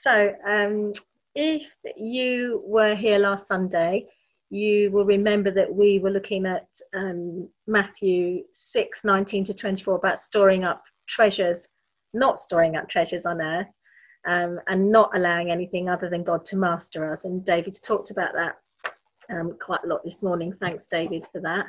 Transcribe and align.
So, 0.00 0.32
um, 0.46 0.92
if 1.34 1.62
you 1.96 2.62
were 2.64 2.94
here 2.94 3.18
last 3.18 3.48
Sunday, 3.48 4.06
you 4.48 4.92
will 4.92 5.04
remember 5.04 5.50
that 5.50 5.74
we 5.74 5.98
were 5.98 6.10
looking 6.10 6.46
at 6.46 6.68
um, 6.94 7.48
Matthew 7.66 8.44
6 8.52 9.04
19 9.04 9.44
to 9.46 9.54
24 9.54 9.96
about 9.96 10.20
storing 10.20 10.62
up 10.62 10.84
treasures, 11.08 11.68
not 12.14 12.38
storing 12.38 12.76
up 12.76 12.88
treasures 12.88 13.26
on 13.26 13.42
earth, 13.42 13.66
um, 14.24 14.60
and 14.68 14.88
not 14.92 15.10
allowing 15.16 15.50
anything 15.50 15.88
other 15.88 16.08
than 16.08 16.22
God 16.22 16.46
to 16.46 16.56
master 16.56 17.10
us. 17.10 17.24
And 17.24 17.44
David's 17.44 17.80
talked 17.80 18.12
about 18.12 18.34
that 18.34 18.56
um, 19.30 19.56
quite 19.60 19.82
a 19.84 19.88
lot 19.88 20.04
this 20.04 20.22
morning. 20.22 20.52
Thanks, 20.52 20.86
David, 20.86 21.26
for 21.32 21.40
that. 21.40 21.66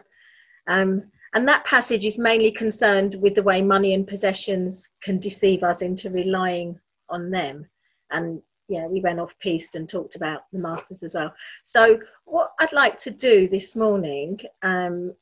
Um, 0.68 1.02
and 1.34 1.48
that 1.48 1.66
passage 1.66 2.06
is 2.06 2.20
mainly 2.20 2.52
concerned 2.52 3.16
with 3.16 3.34
the 3.34 3.44
way 3.44 3.64
money 3.64 3.96
and 3.96 4.08
possessions 4.08 4.88
can 5.02 5.18
deceive 5.18 5.64
us 5.64 5.82
into 5.82 6.12
relying 6.12 6.80
on 7.10 7.32
them. 7.32 7.68
And 8.12 8.42
yeah, 8.68 8.86
we 8.86 9.02
went 9.02 9.20
off 9.20 9.38
piste 9.40 9.76
and 9.76 9.90
talked 9.90 10.16
about 10.16 10.42
the 10.54 10.60
masters 10.60 11.04
as 11.04 11.14
well. 11.14 11.34
So, 11.64 12.00
what 12.26 12.52
I'd 12.60 12.72
like 12.72 12.98
to 13.00 13.12
do 13.12 13.50
this 13.50 13.76
morning 13.76 14.40
um, 14.62 15.14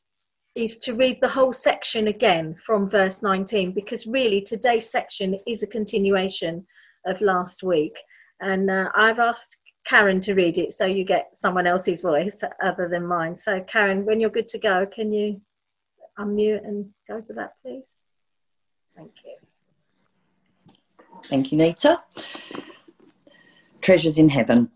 is 0.55 0.77
to 0.79 0.93
read 0.93 1.19
the 1.21 1.29
whole 1.29 1.53
section 1.53 2.07
again 2.07 2.55
from 2.65 2.89
verse 2.89 3.23
19, 3.23 3.71
because 3.71 4.05
really 4.05 4.41
today's 4.41 4.89
section 4.89 5.39
is 5.47 5.63
a 5.63 5.67
continuation 5.67 6.65
of 7.05 7.21
last 7.21 7.63
week. 7.63 7.97
And 8.41 8.69
uh, 8.69 8.89
I've 8.93 9.19
asked 9.19 9.57
Karen 9.85 10.19
to 10.21 10.33
read 10.33 10.57
it 10.57 10.73
so 10.73 10.85
you 10.85 11.05
get 11.05 11.29
someone 11.33 11.65
else's 11.65 12.01
voice 12.01 12.41
other 12.61 12.89
than 12.89 13.07
mine. 13.07 13.35
So, 13.35 13.61
Karen, 13.61 14.05
when 14.05 14.19
you're 14.19 14.29
good 14.29 14.49
to 14.49 14.59
go, 14.59 14.85
can 14.85 15.13
you 15.13 15.39
unmute 16.19 16.65
and 16.65 16.89
go 17.07 17.21
for 17.25 17.33
that, 17.33 17.53
please? 17.63 17.85
Thank 18.95 19.11
you. 19.23 19.35
Thank 21.23 21.51
you, 21.51 21.57
Nita. 21.57 22.01
Treasures 23.87 24.17
in 24.17 24.27
heaven. 24.27 24.69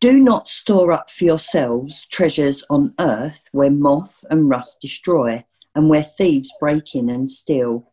Do 0.00 0.12
not 0.12 0.46
store 0.46 0.92
up 0.92 1.10
for 1.10 1.24
yourselves 1.24 2.06
treasures 2.06 2.62
on 2.70 2.94
earth 3.00 3.48
where 3.50 3.72
moth 3.72 4.24
and 4.30 4.48
rust 4.48 4.80
destroy 4.80 5.44
and 5.74 5.90
where 5.90 6.04
thieves 6.04 6.52
break 6.60 6.94
in 6.94 7.10
and 7.10 7.28
steal. 7.28 7.90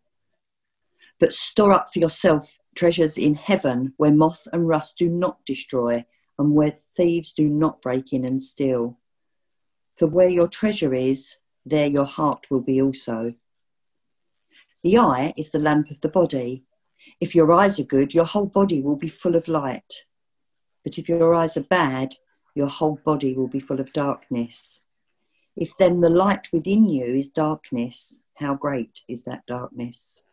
But 1.19 1.33
store 1.33 1.71
up 1.71 1.91
for 1.91 1.97
yourself 1.97 2.59
treasures 2.75 3.17
in 3.17 3.33
heaven 3.33 3.95
where 3.97 4.13
moth 4.13 4.47
and 4.53 4.67
rust 4.67 4.99
do 4.99 5.09
not 5.09 5.43
destroy 5.43 6.05
and 6.37 6.53
where 6.53 6.75
thieves 6.95 7.31
do 7.31 7.49
not 7.49 7.81
break 7.81 8.13
in 8.13 8.23
and 8.23 8.39
steal. 8.39 8.99
For 9.97 10.05
where 10.05 10.29
your 10.29 10.47
treasure 10.47 10.93
is, 10.93 11.37
there 11.65 11.87
your 11.87 12.05
heart 12.05 12.45
will 12.51 12.61
be 12.61 12.79
also. 12.79 13.33
The 14.83 14.99
eye 14.99 15.33
is 15.35 15.49
the 15.49 15.57
lamp 15.57 15.89
of 15.89 16.01
the 16.01 16.09
body. 16.09 16.63
If 17.19 17.33
your 17.33 17.51
eyes 17.51 17.79
are 17.79 17.85
good, 17.85 18.13
your 18.13 18.25
whole 18.25 18.45
body 18.45 18.83
will 18.83 18.97
be 18.97 19.09
full 19.09 19.35
of 19.35 19.47
light. 19.47 20.05
But 20.83 20.97
if 20.97 21.07
your 21.07 21.33
eyes 21.33 21.57
are 21.57 21.63
bad, 21.63 22.15
your 22.55 22.67
whole 22.67 22.99
body 23.03 23.33
will 23.33 23.47
be 23.47 23.59
full 23.59 23.79
of 23.79 23.93
darkness. 23.93 24.81
If 25.55 25.77
then 25.77 26.01
the 26.01 26.09
light 26.09 26.51
within 26.51 26.87
you 26.87 27.15
is 27.15 27.29
darkness, 27.29 28.19
how 28.35 28.55
great 28.55 29.01
is 29.07 29.23
that 29.23 29.45
darkness? 29.45 30.23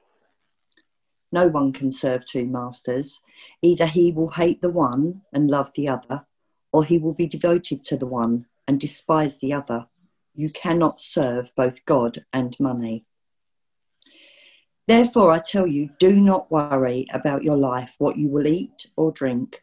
No 1.33 1.47
one 1.47 1.73
can 1.73 1.93
serve 1.93 2.27
two 2.27 2.47
masters. 2.47 3.21
Either 3.63 3.87
he 3.87 4.11
will 4.13 4.31
hate 4.31 4.61
the 4.61 4.71
one 4.71 5.23
and 5.33 5.51
love 5.51 5.71
the 5.75 5.89
other, 5.89 6.27
or 6.73 6.85
he 6.85 6.99
will 6.99 7.15
be 7.15 7.29
devoted 7.29 7.85
to 7.85 7.97
the 7.97 8.07
one 8.07 8.47
and 8.67 8.81
despise 8.81 9.39
the 9.39 9.53
other. 9.53 9.87
You 10.35 10.51
cannot 10.51 11.01
serve 11.01 11.53
both 11.55 11.85
God 11.85 12.25
and 12.33 12.59
money. 12.59 13.05
Therefore, 14.87 15.31
I 15.31 15.39
tell 15.39 15.67
you, 15.67 15.91
do 16.01 16.17
not 16.17 16.51
worry 16.51 17.07
about 17.13 17.45
your 17.45 17.57
life, 17.57 17.95
what 17.99 18.17
you 18.17 18.29
will 18.29 18.47
eat 18.47 18.87
or 18.97 19.13
drink, 19.13 19.63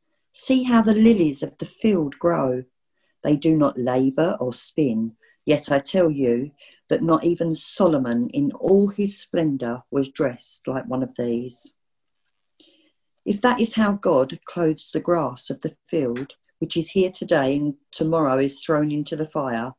See 0.33 0.63
how 0.63 0.81
the 0.81 0.93
lilies 0.93 1.43
of 1.43 1.57
the 1.57 1.65
field 1.65 2.17
grow. 2.17 2.63
They 3.23 3.35
do 3.35 3.55
not 3.55 3.77
labour 3.77 4.37
or 4.39 4.53
spin, 4.53 5.15
yet 5.45 5.71
I 5.71 5.79
tell 5.79 6.09
you 6.09 6.51
that 6.89 7.03
not 7.03 7.23
even 7.23 7.55
Solomon 7.55 8.29
in 8.29 8.51
all 8.53 8.87
his 8.87 9.19
splendour 9.19 9.83
was 9.91 10.09
dressed 10.09 10.67
like 10.67 10.85
one 10.85 11.03
of 11.03 11.15
these. 11.17 11.75
If 13.25 13.41
that 13.41 13.59
is 13.59 13.73
how 13.73 13.93
God 13.93 14.39
clothes 14.45 14.89
the 14.91 14.99
grass 14.99 15.49
of 15.49 15.61
the 15.61 15.75
field, 15.87 16.35
which 16.59 16.75
is 16.75 16.91
here 16.91 17.11
today 17.11 17.55
and 17.55 17.75
tomorrow 17.91 18.39
is 18.39 18.61
thrown 18.61 18.91
into 18.91 19.15
the 19.15 19.27
fire, 19.27 19.73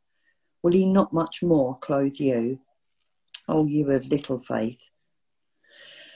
will 0.63 0.73
he 0.73 0.87
not 0.87 1.13
much 1.13 1.43
more 1.43 1.79
clothe 1.79 2.17
you? 2.17 2.61
O 3.49 3.67
you 3.67 3.91
of 3.91 4.07
little 4.07 4.39
faith. 4.39 4.81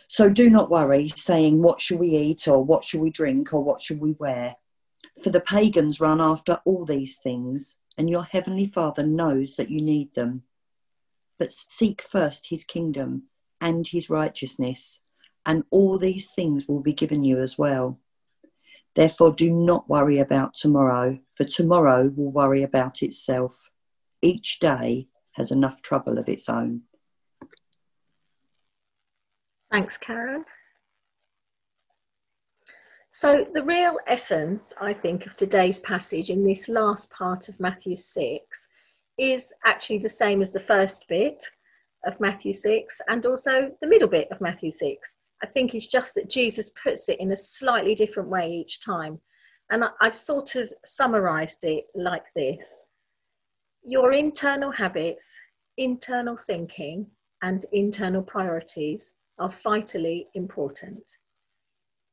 So 0.09 0.29
do 0.29 0.49
not 0.49 0.71
worry, 0.71 1.09
saying, 1.09 1.63
What 1.63 1.81
shall 1.81 1.99
we 1.99 2.09
eat, 2.11 2.47
or 2.47 2.65
what 2.65 2.85
shall 2.85 3.01
we 3.01 3.11
drink, 3.11 3.53
or 3.53 3.63
what 3.63 3.83
shall 3.83 3.97
we 3.97 4.13
wear? 4.19 4.57
For 5.23 5.31
the 5.31 5.41
pagans 5.41 6.01
run 6.01 6.21
after 6.21 6.61
all 6.65 6.85
these 6.85 7.19
things, 7.19 7.77
and 7.99 8.09
your 8.09 8.25
heavenly 8.25 8.67
Father 8.67 9.03
knows 9.03 9.57
that 9.57 9.71
you 9.71 9.81
need 9.81 10.15
them. 10.15 10.43
But 11.39 11.53
seek 11.53 12.03
first 12.03 12.49
his 12.49 12.65
kingdom 12.65 13.25
and 13.61 13.87
his 13.87 14.09
righteousness, 14.09 15.01
and 15.45 15.65
all 15.71 15.99
these 15.99 16.31
things 16.31 16.67
will 16.69 16.81
be 16.81 16.93
given 16.93 17.25
you 17.25 17.41
as 17.41 17.59
well. 17.59 17.99
Therefore, 18.95 19.33
do 19.33 19.51
not 19.51 19.89
worry 19.89 20.19
about 20.19 20.55
tomorrow, 20.55 21.19
for 21.35 21.45
tomorrow 21.45 22.09
will 22.15 22.31
worry 22.31 22.63
about 22.63 23.03
itself. 23.03 23.55
Each 24.23 24.59
day 24.59 25.09
has 25.33 25.51
enough 25.51 25.83
trouble 25.83 26.19
of 26.19 26.29
its 26.29 26.49
own. 26.49 26.83
Thanks, 29.77 29.99
Karen. 29.99 30.43
So, 33.13 33.47
the 33.53 33.63
real 33.63 33.99
essence, 34.07 34.73
I 34.81 34.95
think, 34.95 35.27
of 35.27 35.35
today's 35.35 35.81
passage 35.81 36.31
in 36.31 36.47
this 36.47 36.71
last 36.71 37.11
part 37.11 37.51
of 37.51 37.61
Matthew 37.61 37.95
6 37.95 38.69
is 39.19 39.53
actually 39.67 39.99
the 39.99 40.09
same 40.09 40.41
as 40.41 40.51
the 40.51 40.61
first 40.61 41.05
bit 41.11 41.45
of 42.07 42.19
Matthew 42.21 42.55
6 42.55 43.03
and 43.09 43.27
also 43.27 43.71
the 43.83 43.87
middle 43.87 44.09
bit 44.09 44.29
of 44.31 44.41
Matthew 44.41 44.71
6. 44.71 45.17
I 45.43 45.47
think 45.49 45.75
it's 45.75 45.89
just 45.89 46.15
that 46.15 46.31
Jesus 46.31 46.71
puts 46.83 47.11
it 47.11 47.21
in 47.21 47.33
a 47.33 47.37
slightly 47.37 47.95
different 47.95 48.31
way 48.31 48.51
each 48.51 48.81
time. 48.81 49.21
And 49.69 49.85
I've 50.01 50.17
sort 50.17 50.55
of 50.55 50.73
summarized 50.87 51.65
it 51.65 51.85
like 51.95 52.25
this 52.35 52.67
Your 53.83 54.15
internal 54.15 54.71
habits, 54.71 55.39
internal 55.77 56.39
thinking, 56.39 57.11
and 57.43 57.67
internal 57.73 58.23
priorities 58.23 59.13
are 59.39 59.51
vitally 59.63 60.29
important. 60.35 61.03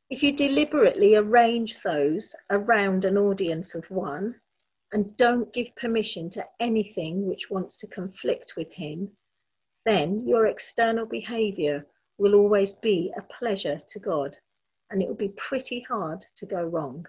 If 0.09 0.22
you 0.22 0.31
deliberately 0.31 1.16
arrange 1.16 1.81
those 1.81 2.35
around 2.50 3.06
an 3.06 3.17
audience 3.17 3.75
of 3.75 3.89
one 3.89 4.35
and 4.91 5.17
don't 5.17 5.51
give 5.53 5.75
permission 5.75 6.29
to 6.31 6.45
anything 6.59 7.28
which 7.28 7.50
wants 7.50 7.78
to 7.78 7.88
conflict 7.88 8.53
with 8.56 8.72
him, 8.72 9.09
then 9.85 10.28
your 10.28 10.47
external 10.47 11.06
behavior 11.06 11.85
will 12.17 12.35
always 12.35 12.73
be 12.73 13.11
a 13.17 13.22
pleasure 13.22 13.81
to 13.88 14.00
God 14.00 14.38
and 14.90 15.01
it 15.01 15.07
will 15.07 15.16
be 15.16 15.29
pretty 15.29 15.79
hard 15.81 16.23
to 16.35 16.45
go 16.45 16.63
wrong. 16.63 17.05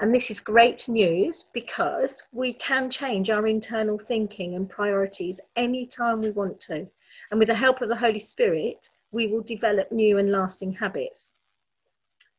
And 0.00 0.14
this 0.14 0.30
is 0.30 0.38
great 0.38 0.88
news 0.88 1.46
because 1.52 2.22
we 2.32 2.52
can 2.54 2.88
change 2.88 3.30
our 3.30 3.48
internal 3.48 3.98
thinking 3.98 4.54
and 4.54 4.68
priorities 4.68 5.40
anytime 5.56 6.20
we 6.20 6.30
want 6.30 6.60
to. 6.62 6.86
And 7.30 7.38
with 7.38 7.48
the 7.48 7.54
help 7.54 7.82
of 7.82 7.88
the 7.88 7.96
Holy 7.96 8.20
Spirit, 8.20 8.88
we 9.10 9.26
will 9.26 9.42
develop 9.42 9.90
new 9.90 10.18
and 10.18 10.30
lasting 10.30 10.72
habits. 10.72 11.32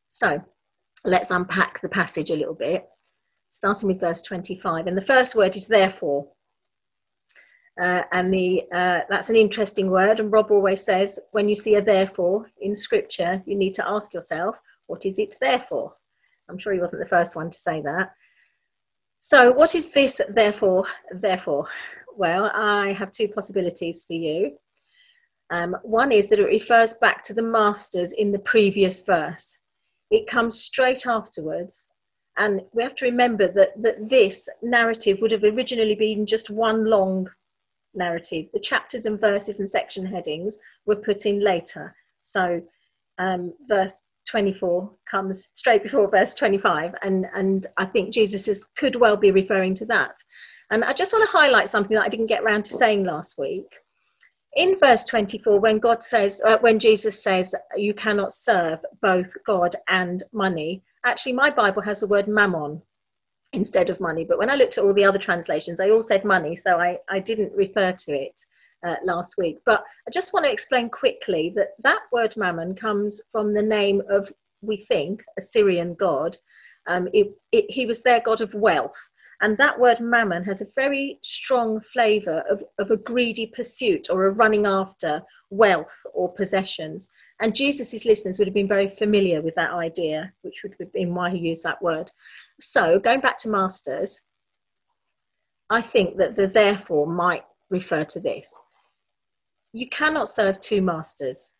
So 0.08 0.42
let's 1.04 1.32
unpack 1.32 1.82
the 1.82 1.90
passage 1.90 2.32
a 2.32 2.36
little 2.36 2.54
bit, 2.54 2.88
starting 3.52 3.90
with 3.90 4.00
verse 4.00 4.22
25. 4.22 4.88
And 4.88 4.98
the 4.98 5.02
first 5.02 5.36
word 5.36 5.56
is 5.58 5.68
therefore. 5.68 6.28
Uh, 7.80 8.04
and 8.12 8.34
the 8.34 8.64
uh, 8.74 9.02
that's 9.10 9.30
an 9.30 9.36
interesting 9.36 9.90
word. 9.90 10.20
And 10.20 10.32
Rob 10.32 10.52
always 10.52 10.84
says, 10.84 11.20
when 11.32 11.50
you 11.50 11.56
see 11.56 11.76
a 11.76 11.82
therefore 11.82 12.50
in 12.62 12.76
scripture, 12.76 13.42
you 13.46 13.56
need 13.56 13.74
to 13.76 13.88
ask 13.88 14.14
yourself, 14.14 14.56
what 14.88 15.06
is 15.06 15.20
it 15.20 15.36
there 15.42 15.66
for? 15.70 15.94
I'm 16.50 16.58
sure 16.58 16.74
he 16.74 16.80
wasn't 16.80 17.02
the 17.02 17.10
first 17.10 17.36
one 17.36 17.50
to 17.52 17.58
say 17.58 17.82
that. 17.82 18.12
So, 19.22 19.52
what 19.52 19.76
is 19.76 19.90
this 19.90 20.20
therefore? 20.30 20.86
Therefore, 21.12 21.68
well, 22.16 22.52
I 22.54 22.94
have 22.94 23.12
two 23.12 23.28
possibilities 23.28 24.04
for 24.06 24.14
you. 24.14 24.58
Um, 25.52 25.78
one 25.84 26.12
is 26.12 26.30
that 26.30 26.40
it 26.40 26.46
refers 26.46 26.94
back 26.96 27.24
to 27.24 27.34
the 27.34 27.42
masters 27.42 28.12
in 28.14 28.32
the 28.32 28.40
previous 28.40 29.02
verse. 29.04 29.58
It 30.12 30.28
comes 30.28 30.60
straight 30.60 31.06
afterwards 31.06 31.90
And 32.40 32.62
we 32.72 32.84
have 32.84 32.96
to 32.96 33.06
remember 33.06 33.50
that, 33.50 33.82
that 33.82 34.10
this 34.10 34.48
narrative 34.62 35.20
would 35.22 35.32
have 35.32 35.44
originally 35.44 35.96
been 35.96 36.26
just 36.26 36.50
one 36.50 36.86
long 36.86 37.30
narrative. 37.94 38.46
The 38.54 38.62
chapters 38.62 39.06
and 39.06 39.20
verses 39.20 39.60
and 39.60 39.70
section 39.70 40.06
headings 40.06 40.58
were 40.86 40.96
put 40.96 41.26
in 41.26 41.42
later. 41.42 41.94
So, 42.22 42.62
um, 43.18 43.54
verse 43.68 44.04
24 44.30 44.92
comes 45.10 45.50
straight 45.56 45.84
before 45.84 46.10
verse 46.10 46.34
25, 46.34 46.94
and, 47.02 47.26
and 47.36 47.68
I 47.78 47.86
think 47.86 48.14
Jesus 48.14 48.48
is, 48.48 48.66
could 48.78 48.96
well 48.96 49.18
be 49.18 49.32
referring 49.32 49.76
to 49.76 49.86
that. 49.88 50.16
And 50.72 50.84
I 50.84 50.94
just 50.94 51.12
want 51.14 51.26
to 51.26 51.38
highlight 51.38 51.70
something 51.70 51.96
that 51.96 52.06
I 52.06 52.10
didn't 52.10 52.28
get 52.28 52.44
around 52.44 52.66
to 52.66 52.74
saying 52.74 53.04
last 53.04 53.38
week. 53.38 53.66
In 54.56 54.80
verse 54.80 55.04
24, 55.04 55.60
when 55.60 55.80
God 55.80 56.04
says, 56.04 56.42
uh, 56.46 56.58
when 56.60 56.80
Jesus 56.80 57.22
says, 57.22 57.56
you 57.76 57.94
cannot 57.94 58.34
serve 58.34 58.80
both 59.02 59.32
God 59.46 59.76
and 59.90 60.24
money, 60.32 60.84
actually, 61.06 61.34
my 61.34 61.50
Bible 61.50 61.82
has 61.82 62.02
the 62.02 62.08
word 62.08 62.28
mammon 62.28 62.82
instead 63.54 63.90
of 63.90 64.00
money. 64.00 64.26
But 64.26 64.38
when 64.38 64.50
I 64.50 64.56
looked 64.56 64.78
at 64.78 64.84
all 64.84 64.94
the 64.94 65.06
other 65.06 65.20
translations, 65.20 65.80
they 65.80 65.92
all 65.92 66.04
said 66.04 66.24
money, 66.24 66.56
so 66.56 66.80
I, 66.80 66.98
I 67.10 67.20
didn't 67.20 67.54
refer 67.54 67.92
to 67.94 68.12
it 68.12 68.40
uh, 68.86 68.96
last 69.04 69.36
week. 69.38 69.60
But 69.66 69.84
I 70.08 70.12
just 70.12 70.34
want 70.34 70.46
to 70.46 70.52
explain 70.52 70.90
quickly 70.90 71.52
that 71.56 71.70
that 71.84 72.02
word 72.12 72.36
mammon 72.38 72.76
comes 72.76 73.22
from 73.32 73.54
the 73.54 73.62
name 73.62 74.02
of, 74.10 74.32
we 74.62 74.78
think, 74.78 75.24
a 75.38 75.42
Syrian 75.42 75.96
god. 75.96 76.38
Um, 76.88 77.08
it, 77.14 77.32
it, 77.52 77.70
he 77.70 77.86
was 77.86 78.02
their 78.02 78.20
god 78.20 78.42
of 78.42 78.54
wealth. 78.54 79.00
And 79.42 79.58
that 79.58 79.80
word 79.80 80.02
mammon 80.02 80.44
has 80.44 80.62
a 80.62 80.68
very 80.76 81.18
strong 81.22 81.80
flavour 81.80 82.44
of, 82.50 82.62
of 82.78 82.92
a 82.92 82.98
greedy 82.98 83.48
pursuit 83.48 84.10
or 84.10 84.26
a 84.26 84.32
running 84.32 84.66
after 84.66 85.24
wealth 85.50 85.96
or 86.14 86.34
possessions. 86.34 87.10
And 87.40 87.56
Jesus' 87.56 88.06
listeners 88.06 88.38
would 88.38 88.50
have 88.50 88.54
been 88.54 88.68
very 88.68 88.90
familiar 88.90 89.42
with 89.42 89.56
that 89.56 89.72
idea, 89.72 90.34
which 90.42 90.62
would 90.64 90.76
have 90.80 90.92
been 90.92 91.16
why 91.16 91.30
he 91.30 91.38
used 91.38 91.64
that 91.64 91.82
word. 91.82 92.12
So, 92.60 93.00
going 93.00 93.22
back 93.22 93.38
to 93.40 93.50
masters, 93.50 94.22
I 95.70 95.82
think 95.82 96.18
that 96.18 96.36
the 96.36 96.48
therefore 96.48 97.08
might 97.08 97.46
refer 97.70 98.04
to 98.04 98.20
this. 98.20 98.54
You 99.72 99.88
cannot 99.90 100.30
serve 100.30 100.60
two 100.62 100.82
masters 100.82 101.52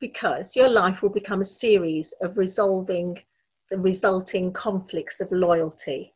because 0.00 0.56
your 0.56 0.70
life 0.70 1.02
will 1.02 1.10
become 1.10 1.42
a 1.42 1.44
series 1.44 2.14
of 2.22 2.38
resolving 2.38 3.22
the 3.70 3.76
resulting 3.76 4.50
conflicts 4.54 5.20
of 5.20 5.30
loyalty. 5.30 6.14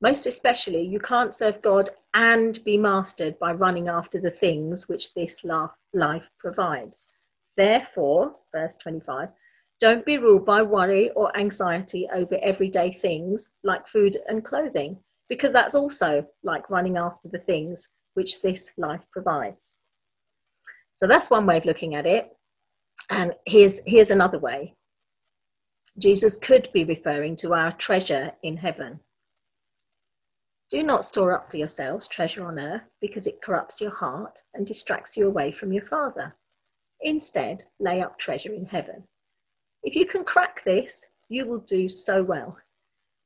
Most 0.00 0.24
especially, 0.24 0.80
you 0.80 0.98
can't 0.98 1.34
serve 1.34 1.60
God 1.60 1.90
and 2.14 2.58
be 2.64 2.78
mastered 2.78 3.38
by 3.38 3.52
running 3.52 3.88
after 3.88 4.18
the 4.18 4.30
things 4.30 4.88
which 4.88 5.12
this 5.12 5.44
life 5.92 6.24
provides. 6.38 7.08
Therefore, 7.58 8.34
verse 8.50 8.78
25, 8.78 9.28
don't 9.78 10.06
be 10.06 10.16
ruled 10.16 10.46
by 10.46 10.62
worry 10.62 11.10
or 11.10 11.36
anxiety 11.36 12.08
over 12.14 12.38
everyday 12.40 12.92
things 12.92 13.50
like 13.62 13.86
food 13.86 14.16
and 14.26 14.42
clothing, 14.42 14.98
because 15.28 15.52
that's 15.52 15.74
also 15.74 16.26
like 16.42 16.70
running 16.70 16.96
after 16.96 17.28
the 17.28 17.40
things 17.40 17.90
which 18.14 18.40
this 18.40 18.72
life 18.78 19.04
provides. 19.12 19.76
So 21.00 21.06
that's 21.06 21.30
one 21.30 21.46
way 21.46 21.56
of 21.56 21.64
looking 21.64 21.94
at 21.94 22.04
it. 22.04 22.28
And 23.08 23.32
here's, 23.46 23.80
here's 23.86 24.10
another 24.10 24.38
way 24.38 24.74
Jesus 25.98 26.38
could 26.38 26.68
be 26.74 26.84
referring 26.84 27.36
to 27.36 27.54
our 27.54 27.72
treasure 27.78 28.32
in 28.42 28.54
heaven. 28.58 29.00
Do 30.70 30.82
not 30.82 31.06
store 31.06 31.32
up 31.32 31.50
for 31.50 31.56
yourselves 31.56 32.06
treasure 32.06 32.44
on 32.44 32.60
earth 32.60 32.82
because 33.00 33.26
it 33.26 33.40
corrupts 33.40 33.80
your 33.80 33.94
heart 33.94 34.42
and 34.52 34.66
distracts 34.66 35.16
you 35.16 35.26
away 35.26 35.52
from 35.52 35.72
your 35.72 35.86
Father. 35.86 36.36
Instead, 37.00 37.64
lay 37.78 38.02
up 38.02 38.18
treasure 38.18 38.52
in 38.52 38.66
heaven. 38.66 39.02
If 39.82 39.96
you 39.96 40.04
can 40.04 40.22
crack 40.22 40.62
this, 40.66 41.02
you 41.30 41.46
will 41.46 41.60
do 41.60 41.88
so 41.88 42.22
well. 42.22 42.58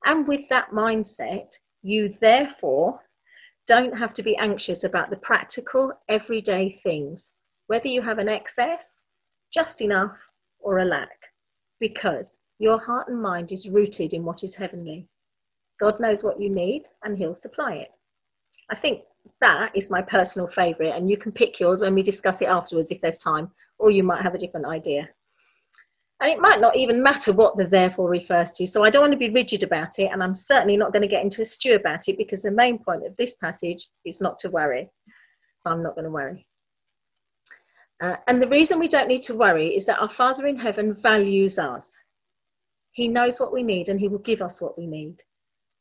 And 0.04 0.28
with 0.28 0.48
that 0.48 0.70
mindset, 0.70 1.58
you 1.82 2.14
therefore 2.20 3.00
don't 3.66 3.98
have 3.98 4.14
to 4.14 4.22
be 4.22 4.36
anxious 4.36 4.84
about 4.84 5.10
the 5.10 5.16
practical, 5.16 5.92
everyday 6.08 6.80
things, 6.84 7.32
whether 7.66 7.88
you 7.88 8.02
have 8.02 8.18
an 8.18 8.28
excess, 8.28 9.02
just 9.52 9.80
enough, 9.80 10.16
or 10.60 10.78
a 10.78 10.84
lack, 10.84 11.18
because 11.80 12.38
your 12.58 12.78
heart 12.78 13.08
and 13.08 13.20
mind 13.20 13.52
is 13.52 13.68
rooted 13.68 14.12
in 14.12 14.24
what 14.24 14.44
is 14.44 14.54
heavenly. 14.54 15.08
God 15.80 16.00
knows 16.00 16.22
what 16.22 16.40
you 16.40 16.50
need 16.50 16.84
and 17.02 17.16
He'll 17.18 17.34
supply 17.34 17.74
it. 17.74 17.90
I 18.70 18.76
think 18.76 19.02
that 19.40 19.72
is 19.74 19.90
my 19.90 20.02
personal 20.02 20.48
favourite, 20.48 20.96
and 20.96 21.10
you 21.10 21.16
can 21.16 21.32
pick 21.32 21.60
yours 21.60 21.80
when 21.80 21.94
we 21.94 22.02
discuss 22.02 22.40
it 22.40 22.46
afterwards 22.46 22.90
if 22.90 23.00
there's 23.00 23.18
time, 23.18 23.50
or 23.78 23.90
you 23.90 24.02
might 24.02 24.22
have 24.22 24.34
a 24.34 24.38
different 24.38 24.66
idea. 24.66 25.08
And 26.20 26.30
it 26.30 26.40
might 26.40 26.60
not 26.60 26.76
even 26.76 27.02
matter 27.02 27.32
what 27.32 27.56
the 27.56 27.66
therefore 27.66 28.08
refers 28.08 28.52
to. 28.52 28.66
So 28.66 28.84
I 28.84 28.90
don't 28.90 29.02
want 29.02 29.12
to 29.12 29.18
be 29.18 29.30
rigid 29.30 29.62
about 29.62 29.98
it, 29.98 30.10
and 30.12 30.22
I'm 30.22 30.34
certainly 30.34 30.76
not 30.76 30.92
going 30.92 31.02
to 31.02 31.08
get 31.08 31.22
into 31.22 31.42
a 31.42 31.46
stew 31.46 31.74
about 31.74 32.08
it 32.08 32.16
because 32.16 32.42
the 32.42 32.50
main 32.50 32.78
point 32.78 33.04
of 33.04 33.16
this 33.16 33.34
passage 33.34 33.88
is 34.04 34.20
not 34.20 34.38
to 34.40 34.50
worry. 34.50 34.88
So 35.60 35.70
I'm 35.70 35.82
not 35.82 35.94
going 35.94 36.04
to 36.04 36.10
worry. 36.10 36.46
Uh, 38.04 38.16
and 38.26 38.42
the 38.42 38.48
reason 38.48 38.78
we 38.78 38.86
don't 38.86 39.08
need 39.08 39.22
to 39.22 39.34
worry 39.34 39.74
is 39.74 39.86
that 39.86 39.98
our 39.98 40.10
Father 40.10 40.46
in 40.46 40.58
heaven 40.58 40.92
values 40.92 41.58
us. 41.58 41.96
He 42.92 43.08
knows 43.08 43.40
what 43.40 43.52
we 43.52 43.62
need 43.62 43.88
and 43.88 43.98
He 43.98 44.08
will 44.08 44.18
give 44.18 44.42
us 44.42 44.60
what 44.60 44.76
we 44.76 44.86
need. 44.86 45.22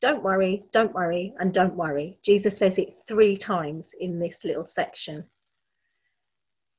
Don't 0.00 0.22
worry, 0.22 0.64
don't 0.72 0.94
worry, 0.94 1.34
and 1.38 1.52
don't 1.52 1.76
worry. 1.76 2.18
Jesus 2.24 2.56
says 2.56 2.78
it 2.78 2.96
three 3.06 3.36
times 3.36 3.90
in 4.00 4.18
this 4.18 4.42
little 4.42 4.64
section. 4.64 5.24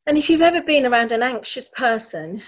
And 0.08 0.18
if 0.18 0.32
you've 0.32 0.42
ever 0.42 0.64
been 0.64 0.88
around 0.88 1.12
an 1.12 1.22
anxious 1.22 1.70
person, 1.70 2.42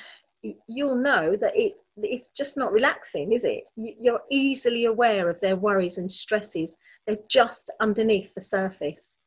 you'll 0.68 0.96
know 0.96 1.36
that 1.36 1.54
it, 1.56 1.74
it's 1.98 2.30
just 2.30 2.58
not 2.58 2.72
relaxing, 2.72 3.32
is 3.32 3.44
it? 3.44 3.66
You're 3.76 4.22
easily 4.32 4.86
aware 4.86 5.30
of 5.30 5.40
their 5.40 5.56
worries 5.56 6.00
and 6.00 6.12
stresses. 6.12 6.76
They're 7.06 7.18
just 7.30 7.72
underneath 7.80 8.34
the 8.34 8.42
surface. 8.42 9.20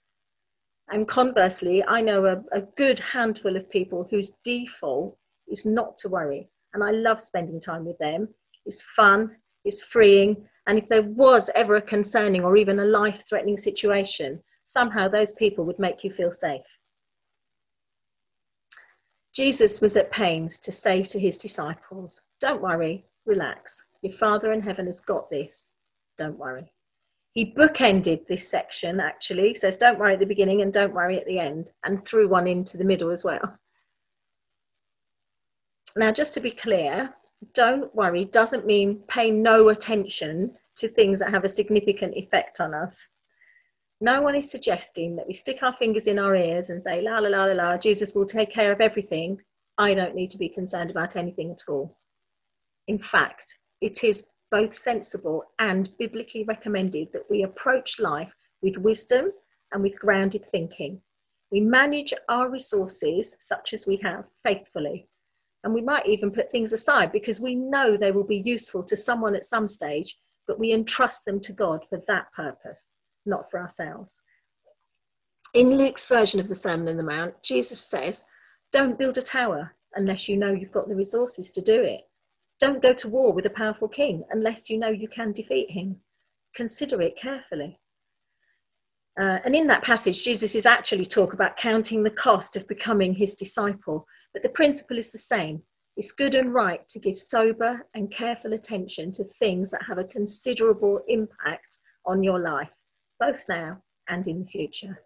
And 0.91 1.07
conversely, 1.07 1.85
I 1.85 2.01
know 2.01 2.27
a, 2.27 2.43
a 2.57 2.63
good 2.77 2.99
handful 2.99 3.57
of 3.57 3.71
people 3.71 4.07
whose 4.11 4.33
default 4.45 5.17
is 5.49 5.65
not 5.65 5.97
to 5.99 6.09
worry. 6.09 6.49
And 6.75 6.83
I 6.83 6.91
love 6.91 7.21
spending 7.21 7.61
time 7.61 7.85
with 7.85 7.99
them. 7.99 8.29
It's 8.67 8.83
fun, 8.83 9.37
it's 9.65 9.83
freeing. 9.83 10.49
And 10.67 10.79
if 10.79 10.89
there 10.89 11.03
was 11.03 11.51
ever 11.55 11.77
a 11.77 11.83
concerning 11.83 12.45
or 12.45 12.57
even 12.57 12.81
a 12.81 12.85
life 12.85 13.25
threatening 13.29 13.57
situation, 13.57 14.43
somehow 14.65 15.09
those 15.09 15.33
people 15.35 15.65
would 15.65 15.79
make 15.79 16.05
you 16.05 16.13
feel 16.13 16.33
safe. 16.33 16.63
Jesus 19.33 19.81
was 19.81 19.97
at 19.97 20.11
pains 20.11 20.59
to 20.61 20.73
say 20.73 21.03
to 21.05 21.19
his 21.19 21.37
disciples, 21.37 22.21
Don't 22.41 22.61
worry, 22.61 23.05
relax. 23.27 23.85
Your 24.03 24.13
Father 24.15 24.53
in 24.53 24.61
heaven 24.61 24.87
has 24.87 25.01
got 25.01 25.31
this. 25.31 25.71
Don't 26.19 26.39
worry. 26.39 26.73
He 27.33 27.55
bookended 27.55 28.27
this 28.27 28.49
section 28.49 29.01
actually, 29.01 29.55
says, 29.55 29.77
Don't 29.77 29.99
worry 29.99 30.15
at 30.15 30.21
the 30.21 30.27
beginning 30.27 30.63
and 30.63 30.73
don't 30.73 30.95
worry 30.95 31.19
at 31.19 31.27
the 31.27 31.39
end, 31.39 31.73
and 31.85 32.05
threw 32.05 32.29
one 32.29 32.47
into 32.47 32.77
the 32.77 32.85
middle 32.85 33.11
as 33.11 33.23
well. 33.23 33.59
Now, 35.97 36.13
just 36.13 36.35
to 36.35 36.41
be 36.41 36.51
clear, 36.51 37.15
don't 37.55 37.95
worry 37.95 38.25
doesn't 38.25 38.67
mean 38.67 39.03
pay 39.09 39.31
no 39.31 39.69
attention 39.69 40.55
to 40.77 40.89
things 40.89 41.21
that 41.21 41.31
have 41.31 41.45
a 41.45 41.49
significant 41.49 42.15
effect 42.17 42.61
on 42.61 42.75
us 42.75 43.07
no 44.01 44.23
one 44.23 44.35
is 44.35 44.51
suggesting 44.51 45.17
that 45.17 45.29
we 45.29 45.35
stick 45.35 45.63
our 45.63 45.75
fingers 45.75 46.07
in 46.07 46.19
our 46.19 46.35
ears 46.35 46.71
and 46.71 46.83
say, 46.83 47.03
la 47.03 47.19
la 47.19 47.29
la 47.29 47.45
la 47.45 47.53
la, 47.53 47.77
Jesus 47.77 48.15
will 48.15 48.27
take 48.27 48.51
care 48.51 48.73
of 48.73 48.81
everything. 48.81 49.39
I 49.77 49.95
don't 49.95 50.15
need 50.15 50.31
to 50.31 50.39
be 50.39 50.49
concerned 50.49 50.91
about 50.91 51.17
anything 51.17 51.51
at 51.51 51.63
all. 51.69 51.99
In 52.89 52.99
fact, 52.99 53.55
it 53.83 54.03
is 54.03 54.27
both 54.51 54.75
sensible 54.75 55.45
and 55.59 55.97
biblically 55.99 56.45
recommended 56.45 57.13
that 57.13 57.29
we 57.31 57.43
approach 57.43 57.99
life 57.99 58.33
with 58.63 58.77
wisdom 58.77 59.33
and 59.73 59.83
with 59.83 59.99
grounded 59.99 60.45
thinking. 60.47 61.01
We 61.51 61.61
manage 61.61 62.15
our 62.29 62.49
resources, 62.49 63.37
such 63.41 63.73
as 63.73 63.87
we 63.87 63.97
have, 63.99 64.25
faithfully. 64.45 65.09
And 65.65 65.75
we 65.75 65.83
might 65.83 66.07
even 66.07 66.31
put 66.31 66.51
things 66.51 66.73
aside 66.73 67.13
because 67.13 67.41
we 67.41 67.55
know 67.55 67.97
they 67.97 68.13
will 68.13 68.25
be 68.25 68.43
useful 68.45 68.83
to 68.85 68.97
someone 68.97 69.35
at 69.35 69.45
some 69.45 69.69
stage, 69.69 70.17
but 70.47 70.59
we 70.59 70.73
entrust 70.73 71.25
them 71.25 71.41
to 71.41 71.53
God 71.53 71.85
for 71.89 72.03
that 72.07 72.33
purpose 72.33 72.97
not 73.27 73.51
for 73.51 73.61
ourselves. 73.61 74.23
In 75.55 75.77
Luke's 75.77 76.07
version 76.07 76.41
of 76.41 76.49
the 76.49 76.55
Sermon 76.55 76.89
on 76.89 76.97
the 76.97 77.03
Mount, 77.03 77.35
Jesus 77.43 77.81
says, 77.81 78.25
Don't 78.73 78.99
build 78.99 79.19
a 79.19 79.23
tower 79.23 79.75
unless 79.95 80.29
you 80.29 80.37
know 80.37 80.53
you've 80.53 80.73
got 80.73 80.89
the 80.89 80.95
resources 80.95 81.51
to 81.53 81.61
do 81.61 81.83
it. 81.83 82.03
Don't 82.61 82.83
go 82.83 82.93
to 82.93 83.09
war 83.09 83.33
with 83.33 83.47
a 83.47 83.51
powerful 83.51 83.89
king 83.89 84.23
unless 84.31 84.69
you 84.69 84.79
know 84.79 84.91
you 84.91 85.09
can 85.09 85.33
defeat 85.33 85.71
him. 85.71 85.97
Consider 86.55 87.01
it 87.01 87.17
carefully. 87.17 87.81
Uh, 89.19 89.39
and 89.45 89.55
in 89.57 89.67
that 89.67 89.83
passage, 89.83 90.23
Jesus 90.23 90.55
is 90.55 90.67
actually 90.67 91.07
talk 91.07 91.33
about 91.33 91.57
counting 91.57 92.03
the 92.03 92.11
cost 92.11 92.57
of 92.57 92.69
becoming 92.69 93.15
his 93.15 93.35
disciple, 93.35 94.07
but 94.33 94.43
the 94.43 94.49
principle 94.51 94.99
is 94.99 95.11
the 95.11 95.19
same. 95.19 95.63
It's 95.97 96.13
good 96.13 96.35
and 96.35 96.55
right 96.55 96.87
to 96.89 97.01
give 97.01 97.19
sober 97.19 97.87
and 97.95 98.13
careful 98.13 98.53
attention 98.53 99.11
to 99.13 99.25
things 99.39 99.71
that 99.71 99.83
have 99.83 99.99
a 99.99 100.05
considerable 100.05 101.01
impact 101.09 101.79
on 102.07 102.23
your 102.23 102.39
life 102.39 102.71
both 103.21 103.45
now 103.49 103.81
and 104.09 104.27
in 104.27 104.41
the 104.41 104.47
future. 104.47 104.99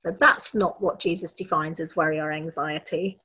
So 0.00 0.16
that's 0.18 0.54
not 0.54 0.80
what 0.80 0.98
Jesus 0.98 1.34
defines 1.34 1.78
as 1.78 1.94
worry 1.94 2.18
or 2.18 2.32
anxiety. 2.32 3.20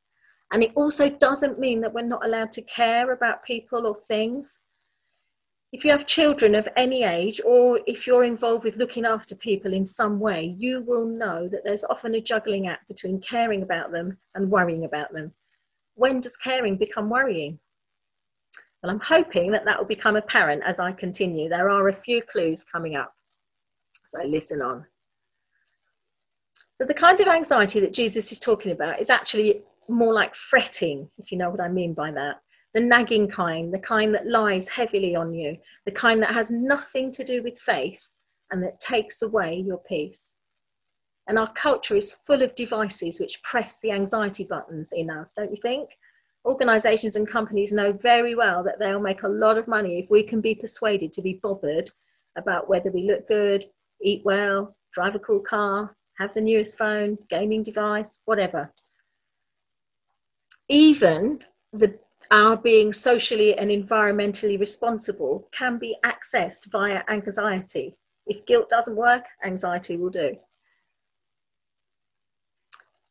And 0.52 0.64
it 0.64 0.72
also 0.76 1.10
doesn't 1.10 1.60
mean 1.60 1.82
that 1.82 1.94
we're 1.94 2.04
not 2.04 2.26
allowed 2.26 2.52
to 2.54 2.62
care 2.62 3.12
about 3.12 3.44
people 3.44 3.86
or 3.86 3.98
things. 4.08 4.60
if 5.74 5.84
you 5.84 5.92
have 5.92 6.08
children 6.08 6.56
of 6.56 6.68
any 6.78 7.04
age, 7.04 7.42
or 7.44 7.80
if 7.86 8.08
you're 8.08 8.24
involved 8.24 8.64
with 8.64 8.78
looking 8.78 9.06
after 9.06 9.36
people 9.36 9.74
in 9.74 9.86
some 9.86 10.20
way, 10.20 10.56
you 10.58 10.82
will 10.82 11.06
know 11.06 11.48
that 11.50 11.64
there's 11.66 11.84
often 11.84 12.16
a 12.16 12.22
juggling 12.22 12.68
act 12.68 12.88
between 12.88 13.20
caring 13.20 13.64
about 13.64 13.92
them 13.92 14.18
and 14.36 14.50
worrying 14.50 14.86
about 14.86 15.12
them. 15.12 15.34
When 15.96 16.22
does 16.22 16.38
caring 16.38 16.78
become 16.78 17.10
worrying? 17.10 17.60
Well, 18.82 18.92
I'm 18.92 19.00
hoping 19.02 19.52
that 19.52 19.66
that 19.66 19.78
will 19.78 19.88
become 19.88 20.16
apparent 20.16 20.64
as 20.66 20.80
I 20.80 20.94
continue. 20.94 21.50
There 21.50 21.70
are 21.70 21.90
a 21.90 22.02
few 22.02 22.22
clues 22.22 22.64
coming 22.64 22.96
up. 22.96 23.14
So 24.06 24.24
listen 24.24 24.62
on. 24.62 24.86
But 26.80 26.88
the 26.88 26.94
kind 26.94 27.20
of 27.20 27.28
anxiety 27.28 27.82
that 27.82 27.94
Jesus 27.94 28.32
is 28.32 28.40
talking 28.40 28.72
about 28.72 29.02
is 29.02 29.10
actually 29.10 29.64
more 29.90 30.14
like 30.14 30.36
fretting, 30.36 31.10
if 31.18 31.32
you 31.32 31.38
know 31.38 31.50
what 31.50 31.62
I 31.62 31.70
mean 31.70 31.94
by 31.94 32.12
that. 32.12 32.42
The 32.74 32.82
nagging 32.82 33.28
kind, 33.28 33.74
the 33.74 33.80
kind 33.80 34.14
that 34.14 34.28
lies 34.28 34.68
heavily 34.68 35.16
on 35.16 35.34
you, 35.34 35.58
the 35.86 35.92
kind 35.92 36.22
that 36.22 36.34
has 36.34 36.52
nothing 36.52 37.12
to 37.14 37.24
do 37.24 37.42
with 37.42 37.60
faith 37.60 38.02
and 38.52 38.62
that 38.64 38.80
takes 38.80 39.22
away 39.22 39.64
your 39.66 39.80
peace. 39.80 40.38
And 41.28 41.38
our 41.38 41.52
culture 41.54 41.96
is 41.96 42.16
full 42.26 42.42
of 42.42 42.56
devices 42.56 43.20
which 43.20 43.42
press 43.44 43.80
the 43.80 43.92
anxiety 43.92 44.46
buttons 44.46 44.92
in 44.94 45.10
us, 45.10 45.34
don't 45.36 45.52
you 45.52 45.62
think? 45.62 45.90
Organisations 46.46 47.18
and 47.18 47.28
companies 47.28 47.74
know 47.74 47.92
very 47.92 48.36
well 48.36 48.64
that 48.64 48.80
they'll 48.80 49.02
make 49.02 49.24
a 49.24 49.28
lot 49.28 49.58
of 49.58 49.68
money 49.68 50.00
if 50.00 50.10
we 50.10 50.24
can 50.24 50.40
be 50.40 50.56
persuaded 50.56 51.12
to 51.14 51.22
be 51.22 51.40
bothered 51.44 51.92
about 52.38 52.70
whether 52.70 52.92
we 52.92 53.04
look 53.04 53.28
good, 53.28 53.66
eat 54.02 54.22
well, 54.24 54.78
drive 54.94 55.16
a 55.16 55.20
cool 55.20 55.42
car, 55.42 55.96
have 56.18 56.34
the 56.34 56.42
newest 56.42 56.78
phone, 56.78 57.18
gaming 57.30 57.64
device, 57.64 58.20
whatever. 58.26 58.72
Even 60.70 61.40
the, 61.72 61.98
our 62.32 62.58
being 62.58 62.92
socially 62.92 63.58
and 63.58 63.72
environmentally 63.72 64.60
responsible 64.60 65.48
can 65.52 65.78
be 65.78 65.96
accessed 66.04 66.70
via 66.72 67.04
anxiety. 67.10 67.96
If 68.26 68.46
guilt 68.46 68.70
doesn't 68.70 68.98
work, 68.98 69.24
anxiety 69.46 69.96
will 69.96 70.10
do. 70.10 70.36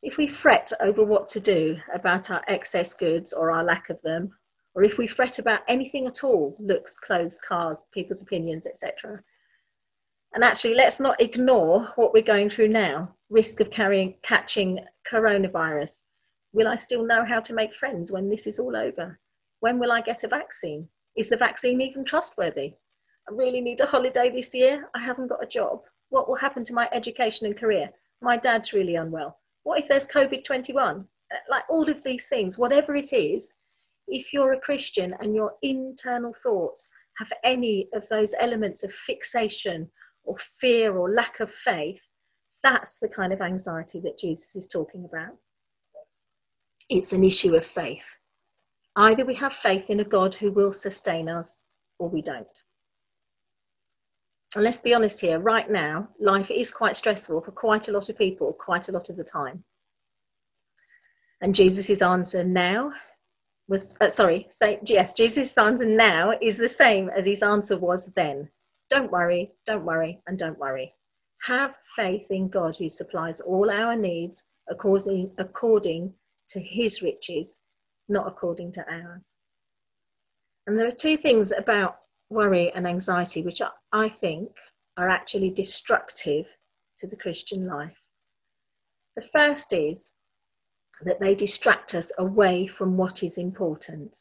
If 0.02 0.18
we 0.18 0.28
fret 0.28 0.70
over 0.80 1.02
what 1.02 1.28
to 1.30 1.40
do 1.40 1.78
about 1.94 2.30
our 2.30 2.42
excess 2.46 2.92
goods 2.92 3.32
or 3.32 3.50
our 3.50 3.64
lack 3.64 3.88
of 3.88 4.00
them, 4.02 4.30
or 4.75 4.84
if 4.84 4.98
we 4.98 5.06
fret 5.06 5.38
about 5.38 5.60
anything 5.68 6.06
at 6.06 6.22
all 6.22 6.54
looks, 6.60 6.98
clothes, 6.98 7.38
cars, 7.38 7.84
people's 7.92 8.20
opinions, 8.20 8.66
etc. 8.66 9.22
And 10.34 10.44
actually, 10.44 10.75
let's 10.75 11.00
not 11.00 11.18
ignore 11.20 11.90
what 11.96 12.12
we're 12.12 12.22
going 12.22 12.50
through 12.50 12.68
now 12.68 13.14
risk 13.30 13.60
of 13.60 13.70
carrying, 13.70 14.14
catching 14.22 14.78
coronavirus. 15.10 16.02
Will 16.56 16.68
I 16.68 16.76
still 16.76 17.04
know 17.04 17.22
how 17.22 17.40
to 17.40 17.52
make 17.52 17.75
friends 17.75 18.10
when 18.10 18.30
this 18.30 18.46
is 18.46 18.58
all 18.58 18.75
over? 18.75 19.20
When 19.60 19.78
will 19.78 19.92
I 19.92 20.00
get 20.00 20.25
a 20.25 20.28
vaccine? 20.28 20.88
Is 21.14 21.28
the 21.28 21.36
vaccine 21.36 21.82
even 21.82 22.02
trustworthy? 22.02 22.72
I 23.28 23.34
really 23.34 23.60
need 23.60 23.82
a 23.82 23.84
holiday 23.84 24.30
this 24.30 24.54
year. 24.54 24.88
I 24.94 25.04
haven't 25.04 25.26
got 25.26 25.42
a 25.42 25.46
job. 25.46 25.82
What 26.08 26.26
will 26.26 26.36
happen 26.36 26.64
to 26.64 26.72
my 26.72 26.88
education 26.94 27.46
and 27.46 27.58
career? 27.58 27.90
My 28.22 28.38
dad's 28.38 28.72
really 28.72 28.94
unwell. 28.94 29.38
What 29.64 29.80
if 29.80 29.86
there's 29.86 30.06
COVID 30.06 30.46
21? 30.46 31.06
Uh, 31.30 31.36
like 31.50 31.64
all 31.68 31.90
of 31.90 32.02
these 32.02 32.26
things, 32.26 32.56
whatever 32.56 32.96
it 32.96 33.12
is, 33.12 33.52
if 34.08 34.32
you're 34.32 34.54
a 34.54 34.60
Christian 34.60 35.14
and 35.20 35.34
your 35.34 35.52
internal 35.60 36.32
thoughts 36.42 36.88
have 37.18 37.30
any 37.44 37.90
of 37.92 38.08
those 38.08 38.34
elements 38.40 38.82
of 38.82 38.94
fixation 38.94 39.90
or 40.25 40.38
fear 40.38 40.96
or 40.96 41.12
lack 41.12 41.38
of 41.40 41.52
faith, 41.52 42.00
that's 42.62 42.98
the 42.98 43.08
kind 43.08 43.34
of 43.34 43.42
anxiety 43.42 44.00
that 44.00 44.18
Jesus 44.18 44.56
is 44.56 44.66
talking 44.66 45.04
about. 45.04 45.36
It's 46.88 47.12
an 47.12 47.25
issue 47.25 47.55
of 47.55 47.64
faith. 47.66 48.05
Either 48.97 49.25
we 49.25 49.35
have 49.35 49.52
faith 49.52 49.90
in 49.90 50.00
a 50.00 50.05
God 50.05 50.35
who 50.35 50.52
will 50.52 50.73
sustain 50.73 51.28
us 51.28 51.62
or 51.99 52.09
we 52.09 52.23
don't. 52.23 52.47
And 54.55 54.64
let's 54.64 54.81
be 54.81 54.95
honest 54.95 55.21
here, 55.21 55.38
right 55.38 55.71
now, 55.71 56.09
life 56.19 56.50
is 56.50 56.71
quite 56.71 56.97
stressful 56.97 57.43
for 57.43 57.50
quite 57.50 57.88
a 57.88 57.93
lot 57.93 58.09
of 58.09 58.16
people, 58.16 58.52
quite 58.52 58.88
a 58.88 58.93
lot 58.93 59.11
of 59.11 59.16
the 59.16 59.25
time. 59.25 59.64
And 61.43 61.55
Jesus' 61.55 62.00
answer 62.00 62.43
now 62.43 62.93
was, 63.69 63.95
uh, 64.00 64.09
sorry, 64.09 64.47
say, 64.50 64.78
yes, 64.85 65.12
Jesus' 65.12 65.59
answer 65.59 65.85
now 65.85 66.33
is 66.40 66.57
the 66.57 66.69
same 66.69 67.11
as 67.11 67.26
his 67.26 67.43
answer 67.43 67.76
was 67.76 68.07
then. 68.14 68.49
Don't 68.88 69.11
worry, 69.11 69.52
don't 69.66 69.85
worry, 69.85 70.21
and 70.26 70.38
don't 70.38 70.59
worry. 70.59 70.95
Have 71.43 71.75
faith 71.97 72.26
in 72.31 72.49
God 72.49 72.76
who 72.76 72.88
supplies 72.88 73.40
all 73.40 73.71
our 73.71 73.97
needs 73.97 74.45
according, 74.71 75.33
according 75.37 76.14
to 76.50 76.60
his 76.60 77.02
riches, 77.02 77.56
not 78.08 78.26
according 78.26 78.72
to 78.72 78.84
ours. 78.90 79.36
And 80.66 80.78
there 80.78 80.86
are 80.86 80.92
two 80.92 81.16
things 81.16 81.52
about 81.52 81.98
worry 82.28 82.72
and 82.72 82.86
anxiety, 82.86 83.42
which 83.42 83.62
I 83.92 84.08
think 84.08 84.50
are 84.96 85.08
actually 85.08 85.50
destructive 85.50 86.46
to 86.98 87.06
the 87.06 87.16
Christian 87.16 87.66
life. 87.66 87.96
The 89.16 89.28
first 89.32 89.72
is 89.72 90.12
that 91.02 91.20
they 91.20 91.34
distract 91.34 91.94
us 91.94 92.10
away 92.18 92.66
from 92.66 92.96
what 92.96 93.22
is 93.22 93.38
important. 93.38 94.20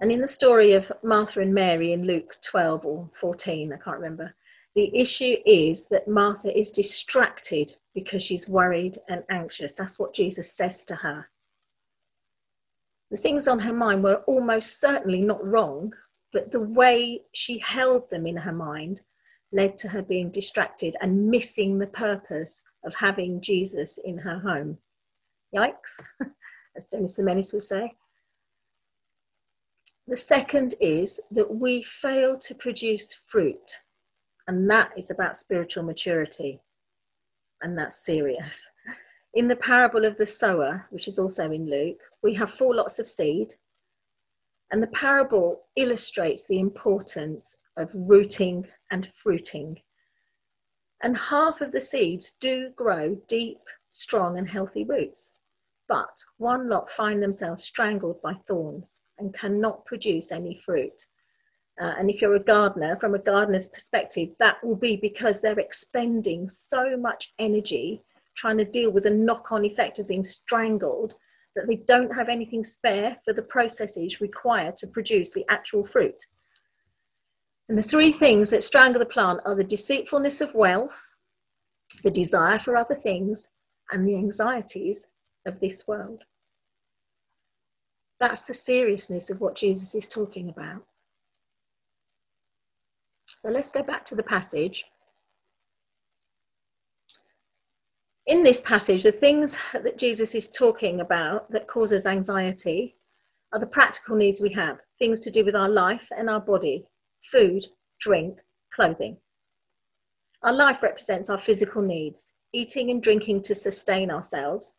And 0.00 0.12
in 0.12 0.20
the 0.20 0.28
story 0.28 0.72
of 0.72 0.92
Martha 1.02 1.40
and 1.40 1.54
Mary 1.54 1.92
in 1.92 2.06
Luke 2.06 2.36
12 2.42 2.84
or 2.84 3.10
14, 3.14 3.72
I 3.72 3.76
can't 3.78 3.96
remember, 3.96 4.34
the 4.74 4.94
issue 4.94 5.36
is 5.46 5.86
that 5.88 6.08
Martha 6.08 6.56
is 6.56 6.70
distracted 6.70 7.74
because 7.94 8.22
she's 8.22 8.48
worried 8.48 8.98
and 9.08 9.22
anxious. 9.30 9.76
That's 9.76 9.98
what 9.98 10.14
Jesus 10.14 10.52
says 10.52 10.84
to 10.84 10.96
her. 10.96 11.28
The 13.10 13.16
things 13.16 13.46
on 13.46 13.60
her 13.60 13.72
mind 13.72 14.02
were 14.02 14.24
almost 14.26 14.80
certainly 14.80 15.20
not 15.20 15.44
wrong, 15.46 15.92
but 16.32 16.50
the 16.50 16.60
way 16.60 17.22
she 17.32 17.58
held 17.60 18.10
them 18.10 18.26
in 18.26 18.36
her 18.36 18.52
mind 18.52 19.02
led 19.52 19.78
to 19.78 19.88
her 19.88 20.02
being 20.02 20.30
distracted 20.30 20.96
and 21.00 21.30
missing 21.30 21.78
the 21.78 21.86
purpose 21.86 22.60
of 22.84 22.94
having 22.96 23.40
Jesus 23.40 23.98
in 23.98 24.18
her 24.18 24.38
home. 24.40 24.76
Yikes, 25.54 26.00
as 26.76 26.88
Dennis 26.88 27.14
the 27.14 27.22
Menace 27.22 27.52
would 27.52 27.62
say. 27.62 27.94
The 30.08 30.16
second 30.16 30.74
is 30.80 31.20
that 31.30 31.54
we 31.54 31.82
fail 31.84 32.36
to 32.40 32.54
produce 32.54 33.20
fruit, 33.26 33.78
and 34.48 34.68
that 34.68 34.90
is 34.98 35.10
about 35.10 35.36
spiritual 35.36 35.84
maturity, 35.84 36.60
and 37.64 37.76
that's 37.76 38.04
serious. 38.04 38.62
In 39.32 39.48
the 39.48 39.56
parable 39.56 40.04
of 40.04 40.16
the 40.18 40.26
sower, 40.26 40.86
which 40.90 41.08
is 41.08 41.18
also 41.18 41.50
in 41.50 41.68
Luke, 41.68 41.98
we 42.22 42.34
have 42.34 42.52
four 42.52 42.74
lots 42.74 42.98
of 42.98 43.08
seed, 43.08 43.54
and 44.70 44.82
the 44.82 44.88
parable 44.88 45.62
illustrates 45.74 46.46
the 46.46 46.60
importance 46.60 47.56
of 47.78 47.90
rooting 47.94 48.66
and 48.90 49.10
fruiting. 49.14 49.80
And 51.02 51.16
half 51.16 51.62
of 51.62 51.72
the 51.72 51.80
seeds 51.80 52.32
do 52.32 52.70
grow 52.76 53.16
deep, 53.28 53.60
strong, 53.90 54.38
and 54.38 54.48
healthy 54.48 54.84
roots, 54.84 55.32
but 55.88 56.22
one 56.36 56.68
lot 56.68 56.90
find 56.90 57.22
themselves 57.22 57.64
strangled 57.64 58.20
by 58.22 58.34
thorns 58.46 59.00
and 59.18 59.34
cannot 59.34 59.86
produce 59.86 60.30
any 60.30 60.60
fruit. 60.64 61.06
Uh, 61.80 61.94
and 61.98 62.08
if 62.08 62.22
you're 62.22 62.36
a 62.36 62.40
gardener, 62.40 62.96
from 63.00 63.14
a 63.14 63.18
gardener's 63.18 63.68
perspective, 63.68 64.28
that 64.38 64.62
will 64.62 64.76
be 64.76 64.96
because 64.96 65.40
they're 65.40 65.58
expending 65.58 66.48
so 66.48 66.96
much 66.96 67.32
energy 67.38 68.02
trying 68.36 68.58
to 68.58 68.64
deal 68.64 68.90
with 68.90 69.04
the 69.04 69.10
knock 69.10 69.50
on 69.50 69.64
effect 69.64 69.98
of 69.98 70.08
being 70.08 70.24
strangled 70.24 71.14
that 71.54 71.66
they 71.68 71.76
don't 71.76 72.14
have 72.14 72.28
anything 72.28 72.64
spare 72.64 73.16
for 73.24 73.32
the 73.32 73.42
processes 73.42 74.20
required 74.20 74.76
to 74.76 74.86
produce 74.88 75.32
the 75.32 75.44
actual 75.48 75.86
fruit. 75.86 76.16
And 77.68 77.78
the 77.78 77.82
three 77.82 78.12
things 78.12 78.50
that 78.50 78.62
strangle 78.62 78.98
the 78.98 79.06
plant 79.06 79.40
are 79.44 79.54
the 79.54 79.64
deceitfulness 79.64 80.40
of 80.40 80.54
wealth, 80.54 81.00
the 82.02 82.10
desire 82.10 82.58
for 82.58 82.76
other 82.76 82.96
things, 82.96 83.48
and 83.90 84.06
the 84.06 84.16
anxieties 84.16 85.06
of 85.46 85.60
this 85.60 85.86
world. 85.86 86.22
That's 88.20 88.46
the 88.46 88.54
seriousness 88.54 89.30
of 89.30 89.40
what 89.40 89.56
Jesus 89.56 89.94
is 89.94 90.08
talking 90.08 90.48
about. 90.48 90.84
So 93.44 93.50
let's 93.50 93.70
go 93.70 93.82
back 93.82 94.06
to 94.06 94.14
the 94.14 94.22
passage. 94.22 94.86
In 98.24 98.42
this 98.42 98.58
passage, 98.62 99.02
the 99.02 99.12
things 99.12 99.58
that 99.74 99.98
Jesus 99.98 100.34
is 100.34 100.48
talking 100.48 101.00
about 101.00 101.50
that 101.50 101.68
causes 101.68 102.06
anxiety 102.06 102.96
are 103.52 103.60
the 103.60 103.66
practical 103.66 104.16
needs 104.16 104.40
we 104.40 104.50
have, 104.54 104.78
things 104.98 105.20
to 105.20 105.30
do 105.30 105.44
with 105.44 105.54
our 105.54 105.68
life 105.68 106.08
and 106.16 106.30
our 106.30 106.40
body, 106.40 106.86
food, 107.30 107.66
drink, 108.00 108.38
clothing. 108.72 109.18
Our 110.42 110.54
life 110.54 110.82
represents 110.82 111.28
our 111.28 111.36
physical 111.36 111.82
needs, 111.82 112.32
eating 112.54 112.90
and 112.90 113.02
drinking 113.02 113.42
to 113.42 113.54
sustain 113.54 114.10
ourselves, 114.10 114.76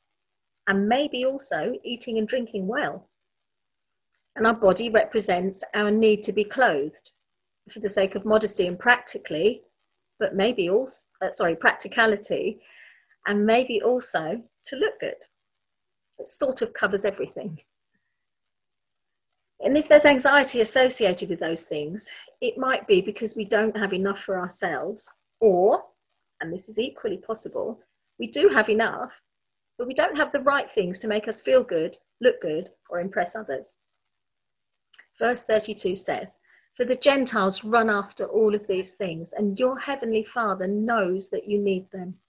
and 0.66 0.90
maybe 0.90 1.24
also 1.24 1.76
eating 1.84 2.18
and 2.18 2.28
drinking 2.28 2.66
well. 2.66 3.12
And 4.36 4.48
our 4.48 4.56
body 4.56 4.90
represents 4.90 5.64
our 5.76 5.92
need 5.92 6.24
to 6.24 6.34
be 6.34 6.44
clothed 6.44 7.12
for 7.70 7.80
the 7.80 7.90
sake 7.90 8.16
of 8.16 8.26
modesty 8.26 8.68
and 8.68 8.78
practically, 8.78 9.62
but 10.20 10.36
maybe 10.36 10.70
also, 10.70 11.08
uh, 11.22 11.32
sorry, 11.32 11.56
practicality, 11.56 12.60
and 13.28 13.46
maybe 13.46 13.82
also 13.82 14.42
to 14.66 14.76
look 14.76 15.00
good. 15.00 15.16
It 16.20 16.30
sort 16.30 16.62
of 16.62 16.74
covers 16.74 17.06
everything. 17.06 17.60
And 19.62 19.78
if 19.78 19.88
there's 19.88 20.06
anxiety 20.06 20.62
associated 20.62 21.30
with 21.30 21.40
those 21.40 21.64
things, 21.64 22.10
it 22.42 22.58
might 22.58 22.88
be 22.88 23.02
because 23.02 23.36
we 23.36 23.46
don't 23.46 23.76
have 23.76 23.94
enough 23.94 24.20
for 24.20 24.40
ourselves, 24.40 25.10
or, 25.40 25.84
and 26.42 26.54
this 26.54 26.70
is 26.70 26.78
equally 26.78 27.18
possible, 27.18 27.80
we 28.20 28.28
do 28.28 28.50
have 28.50 28.70
enough, 28.70 29.12
but 29.78 29.88
we 29.88 29.94
don't 29.94 30.16
have 30.16 30.32
the 30.32 30.42
right 30.42 30.72
things 30.72 31.00
to 31.00 31.08
make 31.08 31.28
us 31.28 31.42
feel 31.42 31.64
good, 31.64 31.98
look 32.22 32.42
good, 32.42 32.70
or 32.90 33.00
impress 33.00 33.36
others. 33.36 33.76
Verse 35.20 35.44
32 35.46 35.96
says, 35.96 36.40
For 36.76 36.84
the 36.84 36.96
Gentiles 36.96 37.64
run 37.64 37.90
after 37.90 38.26
all 38.26 38.54
of 38.54 38.68
these 38.68 38.96
things, 38.96 39.32
and 39.32 39.58
your 39.58 39.80
heavenly 39.80 40.26
Father 40.26 40.68
knows 40.68 41.30
that 41.30 41.48
you 41.48 41.58
need 41.58 41.90
them. 41.92 42.20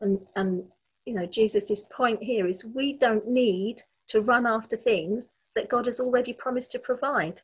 And, 0.00 0.20
and 0.36 0.70
you 1.04 1.14
know, 1.14 1.26
Jesus' 1.26 1.84
point 1.92 2.22
here 2.22 2.46
is 2.46 2.64
we 2.64 2.92
don't 2.92 3.26
need 3.26 3.82
to 4.08 4.20
run 4.20 4.46
after 4.46 4.76
things 4.76 5.32
that 5.56 5.68
God 5.68 5.86
has 5.86 5.98
already 5.98 6.32
promised 6.32 6.70
to 6.72 6.78
provide. 6.78 7.42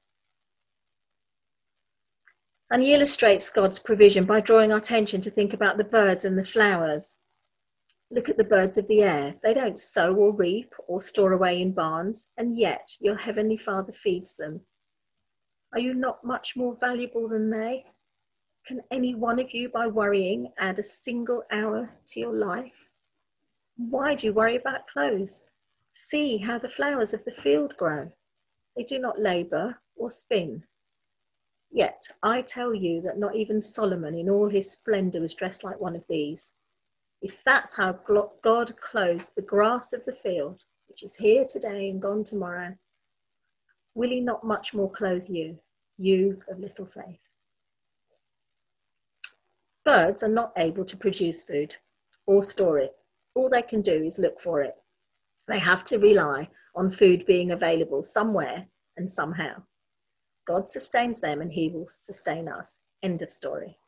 And 2.70 2.82
he 2.82 2.94
illustrates 2.94 3.48
God's 3.48 3.80
provision 3.80 4.24
by 4.24 4.40
drawing 4.40 4.70
our 4.70 4.78
attention 4.78 5.20
to 5.22 5.30
think 5.30 5.54
about 5.54 5.76
the 5.76 5.84
birds 5.84 6.24
and 6.24 6.38
the 6.38 6.44
flowers. 6.44 7.16
Look 8.12 8.28
at 8.28 8.36
the 8.36 8.44
birds 8.44 8.78
of 8.78 8.86
the 8.86 9.02
air. 9.02 9.34
They 9.42 9.54
don't 9.54 9.78
sow 9.78 10.14
or 10.14 10.32
reap 10.32 10.72
or 10.86 11.02
store 11.02 11.32
away 11.32 11.60
in 11.60 11.72
barns, 11.72 12.28
and 12.36 12.56
yet 12.56 12.88
your 13.00 13.16
heavenly 13.16 13.56
Father 13.56 13.92
feeds 13.92 14.36
them. 14.36 14.60
Are 15.72 15.80
you 15.80 15.94
not 15.94 16.24
much 16.24 16.56
more 16.56 16.76
valuable 16.76 17.28
than 17.28 17.50
they? 17.50 17.84
Can 18.66 18.82
any 18.90 19.14
one 19.14 19.38
of 19.38 19.52
you, 19.52 19.68
by 19.68 19.86
worrying, 19.86 20.52
add 20.58 20.78
a 20.78 20.82
single 20.82 21.44
hour 21.50 21.90
to 22.08 22.20
your 22.20 22.34
life? 22.34 22.90
Why 23.76 24.14
do 24.14 24.26
you 24.26 24.32
worry 24.32 24.56
about 24.56 24.88
clothes? 24.88 25.46
See 25.92 26.38
how 26.38 26.58
the 26.58 26.68
flowers 26.68 27.12
of 27.12 27.24
the 27.24 27.32
field 27.32 27.76
grow. 27.76 28.10
They 28.76 28.84
do 28.84 28.98
not 28.98 29.20
labor 29.20 29.80
or 29.96 30.10
spin. 30.10 30.64
Yet 31.70 32.08
I 32.22 32.42
tell 32.42 32.74
you 32.74 33.00
that 33.02 33.18
not 33.18 33.36
even 33.36 33.60
Solomon 33.60 34.14
in 34.14 34.30
all 34.30 34.48
his 34.48 34.70
splendor 34.70 35.20
was 35.20 35.34
dressed 35.34 35.62
like 35.64 35.80
one 35.80 35.96
of 35.96 36.06
these. 36.08 36.54
If 37.22 37.42
that's 37.44 37.74
how 37.74 37.92
God 38.42 38.76
clothes 38.80 39.30
the 39.30 39.42
grass 39.42 39.92
of 39.92 40.04
the 40.04 40.12
field, 40.12 40.62
which 40.88 41.02
is 41.02 41.16
here 41.16 41.44
today 41.44 41.90
and 41.90 42.00
gone 42.00 42.24
tomorrow, 42.24 42.76
will 43.96 44.10
He 44.10 44.20
not 44.20 44.44
much 44.44 44.74
more 44.74 44.90
clothe 44.90 45.24
you, 45.26 45.58
you 45.98 46.40
of 46.48 46.60
little 46.60 46.86
faith? 46.86 47.18
Birds 49.84 50.22
are 50.22 50.28
not 50.28 50.52
able 50.58 50.84
to 50.84 50.96
produce 50.96 51.42
food 51.42 51.74
or 52.26 52.44
store 52.44 52.78
it. 52.78 52.94
All 53.34 53.48
they 53.48 53.62
can 53.62 53.80
do 53.80 54.04
is 54.04 54.18
look 54.18 54.40
for 54.40 54.62
it. 54.62 54.76
They 55.48 55.58
have 55.58 55.82
to 55.84 55.98
rely 55.98 56.48
on 56.74 56.90
food 56.90 57.24
being 57.24 57.52
available 57.52 58.04
somewhere 58.04 58.66
and 58.98 59.10
somehow. 59.10 59.62
God 60.46 60.68
sustains 60.68 61.20
them 61.20 61.40
and 61.40 61.50
He 61.50 61.70
will 61.70 61.88
sustain 61.88 62.48
us. 62.48 62.76
End 63.02 63.22
of 63.22 63.32
story. 63.32 63.78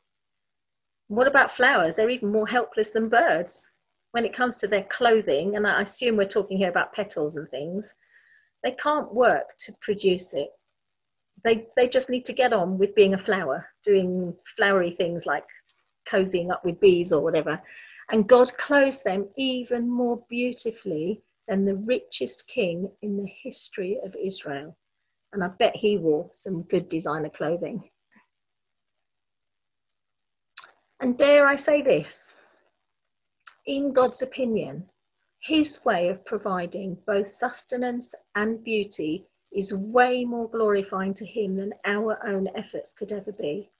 What 1.09 1.27
about 1.27 1.53
flowers? 1.53 1.97
They're 1.97 2.11
even 2.11 2.33
more 2.33 2.49
helpless 2.49 2.91
than 2.91 3.09
birds 3.09 3.67
when 4.12 4.25
it 4.25 4.35
comes 4.35 4.57
to 4.59 4.67
their 4.67 4.85
clothing. 4.85 5.57
And 5.57 5.67
I 5.67 5.83
assume 5.83 6.17
we're 6.17 6.27
talking 6.27 6.57
here 6.57 6.71
about 6.71 6.95
petals 6.95 7.37
and 7.37 7.49
things. 7.50 7.95
They 8.62 8.73
can't 8.73 9.15
work 9.15 9.47
to 9.61 9.73
produce 9.81 10.35
it. 10.35 10.50
They, 11.45 11.67
they 11.77 11.88
just 11.88 12.11
need 12.11 12.25
to 12.27 12.33
get 12.33 12.53
on 12.53 12.79
with 12.79 12.95
being 12.95 13.15
a 13.15 13.25
flower, 13.25 13.67
doing 13.85 14.35
flowery 14.57 14.91
things 14.91 15.27
like 15.27 15.45
cozying 16.11 16.50
up 16.50 16.65
with 16.65 16.81
bees 16.81 17.12
or 17.12 17.23
whatever. 17.23 17.61
And 18.11 18.29
God 18.29 18.57
clothes 18.57 19.03
them 19.03 19.29
even 19.37 19.88
more 19.88 20.25
beautifully 20.29 21.23
than 21.47 21.65
the 21.65 21.77
richest 21.77 22.49
king 22.49 22.91
in 23.03 23.17
the 23.17 23.31
history 23.43 23.99
of 24.05 24.15
Israel. 24.21 24.77
And 25.33 25.45
I 25.45 25.49
bet 25.49 25.77
he 25.77 25.99
wore 25.99 26.31
some 26.33 26.62
good 26.62 26.88
designer 26.88 27.29
clothing. 27.29 27.83
And 31.00 31.17
dare 31.17 31.47
I 31.47 31.57
say 31.57 31.83
this, 31.83 32.35
in 33.67 33.93
God's 33.93 34.23
opinion, 34.23 34.89
his 35.41 35.85
way 35.85 36.09
of 36.09 36.25
providing 36.25 36.95
both 37.07 37.29
sustenance 37.29 38.15
and 38.35 38.63
beauty 38.65 39.27
is 39.53 39.73
way 39.73 40.25
more 40.25 40.49
glorifying 40.49 41.15
to 41.15 41.25
him 41.25 41.57
than 41.57 41.73
our 41.85 42.19
own 42.27 42.49
efforts 42.57 42.93
could 42.93 43.13
ever 43.13 43.33
be. 43.33 43.71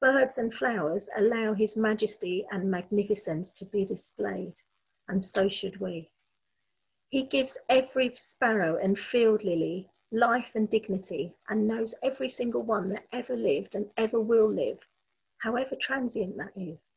Birds 0.00 0.38
and 0.38 0.52
flowers 0.54 1.08
allow 1.16 1.54
his 1.54 1.76
majesty 1.76 2.46
and 2.50 2.70
magnificence 2.70 3.52
to 3.52 3.64
be 3.64 3.84
displayed, 3.84 4.54
and 5.08 5.24
so 5.24 5.48
should 5.48 5.80
we. 5.80 6.10
He 7.08 7.22
gives 7.22 7.58
every 7.68 8.14
sparrow 8.16 8.76
and 8.76 8.98
field 8.98 9.44
lily 9.44 9.90
life 10.12 10.50
and 10.54 10.68
dignity 10.68 11.34
and 11.48 11.68
knows 11.68 11.94
every 12.02 12.28
single 12.28 12.62
one 12.62 12.88
that 12.90 13.06
ever 13.12 13.36
lived 13.36 13.74
and 13.74 13.90
ever 13.96 14.20
will 14.20 14.48
live 14.48 14.78
however 15.38 15.74
transient 15.76 16.36
that 16.36 16.52
is. 16.56 16.92